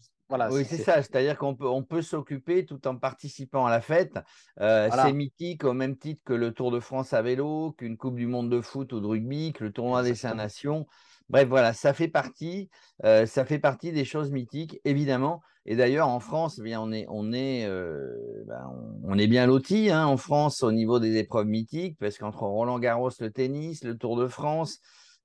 oui, 0.50 0.64
c'est 0.64 0.78
ça. 0.78 1.02
C'est-à-dire 1.02 1.36
qu'on 1.36 1.54
peut, 1.54 1.68
on 1.68 1.82
peut 1.82 2.02
s'occuper 2.02 2.64
tout 2.64 2.86
en 2.86 2.96
participant 2.96 3.66
à 3.66 3.70
la 3.70 3.80
fête. 3.80 4.18
Euh, 4.60 4.88
c'est 4.90 5.12
mythique 5.12 5.64
au 5.64 5.72
même 5.72 5.96
titre 5.96 6.22
que 6.24 6.32
le 6.32 6.52
Tour 6.52 6.70
de 6.70 6.80
France 6.80 7.12
à 7.12 7.22
vélo, 7.22 7.72
qu'une 7.72 7.96
Coupe 7.96 8.16
du 8.16 8.26
Monde 8.26 8.50
de 8.50 8.60
foot 8.60 8.92
ou 8.92 9.00
de 9.00 9.06
rugby, 9.06 9.52
que 9.52 9.64
le 9.64 9.72
tournoi 9.72 10.02
des 10.02 10.14
Cinq 10.14 10.34
Nations. 10.34 10.86
Bref, 11.30 11.48
voilà, 11.48 11.72
ça 11.72 11.94
fait 11.94 12.08
partie, 12.08 12.68
euh, 13.04 13.24
ça 13.24 13.46
fait 13.46 13.58
partie 13.58 13.92
des 13.92 14.04
choses 14.04 14.30
mythiques, 14.30 14.80
évidemment. 14.84 15.40
Et 15.64 15.74
d'ailleurs, 15.74 16.08
en 16.08 16.20
France, 16.20 16.56
eh 16.58 16.62
bien, 16.62 16.80
on 16.80 16.92
est, 16.92 17.06
on 17.08 17.32
est, 17.32 17.64
euh, 17.64 18.44
ben, 18.46 18.70
on 19.04 19.18
est 19.18 19.26
bien 19.26 19.46
loti 19.46 19.90
hein, 19.90 20.06
en 20.06 20.18
France 20.18 20.62
au 20.62 20.70
niveau 20.70 21.00
des 21.00 21.16
épreuves 21.16 21.46
mythiques, 21.46 21.96
parce 21.98 22.18
qu'entre 22.18 22.42
Roland 22.42 22.78
Garros, 22.78 23.10
le 23.20 23.30
tennis, 23.30 23.84
le 23.84 23.96
Tour 23.96 24.16
de 24.16 24.28
France, 24.28 24.80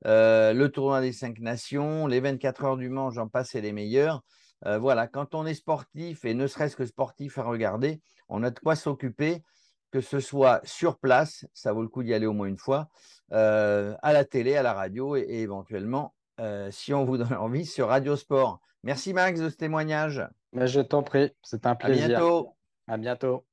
le 0.06 0.68
tournoi 0.68 1.02
des 1.02 1.12
cinq 1.12 1.40
nations, 1.40 2.08
les 2.08 2.22
24 2.22 2.64
heures 2.64 2.78
du 2.78 2.90
Mans, 2.90 3.12
j'en 3.12 3.28
passe, 3.28 3.50
c'est 3.52 3.62
les 3.62 3.74
meilleurs. 3.74 4.24
Euh, 4.66 4.78
voilà, 4.78 5.08
quand 5.08 5.36
on 5.36 5.46
est 5.46 5.54
sportif 5.54 6.26
et 6.26 6.34
ne 6.34 6.48
serait-ce 6.48 6.76
que 6.76 6.86
sportif 6.86 7.38
à 7.38 7.44
regarder, 7.44 8.02
on 8.28 8.44
a 8.44 8.52
de 8.52 8.60
quoi 8.60 8.76
s'occuper, 8.76 9.44
que 9.92 10.02
ce 10.02 10.20
soit 10.20 10.62
sur 10.64 11.00
place, 11.00 11.46
ça 11.54 11.74
vaut 11.74 11.82
le 11.82 11.88
coup 11.88 12.04
d'y 12.04 12.14
aller 12.14 12.26
au 12.26 12.34
moins 12.34 12.48
une 12.48 12.58
fois, 12.58 12.90
euh, 13.32 13.96
à 14.02 14.14
la 14.14 14.26
télé, 14.26 14.56
à 14.56 14.64
la 14.64 14.74
radio 14.74 15.16
et, 15.16 15.26
éventuellement, 15.30 16.14
euh, 16.40 16.70
si 16.72 16.94
on 16.94 17.06
vous 17.06 17.18
donne 17.18 17.34
envie, 17.40 17.66
sur 17.66 17.88
Radio 17.88 18.16
Sport. 18.16 18.60
Merci 18.84 19.14
Max 19.14 19.40
de 19.40 19.50
ce 19.50 19.56
témoignage. 19.56 20.28
Mais 20.54 20.68
je 20.68 20.82
t'en 20.82 21.04
prie, 21.04 21.32
c'est 21.44 21.66
un 21.66 21.76
plaisir. 21.76 22.06
À 22.06 22.08
bientôt. 22.08 22.56
À 22.88 22.98
bientôt. 22.98 23.49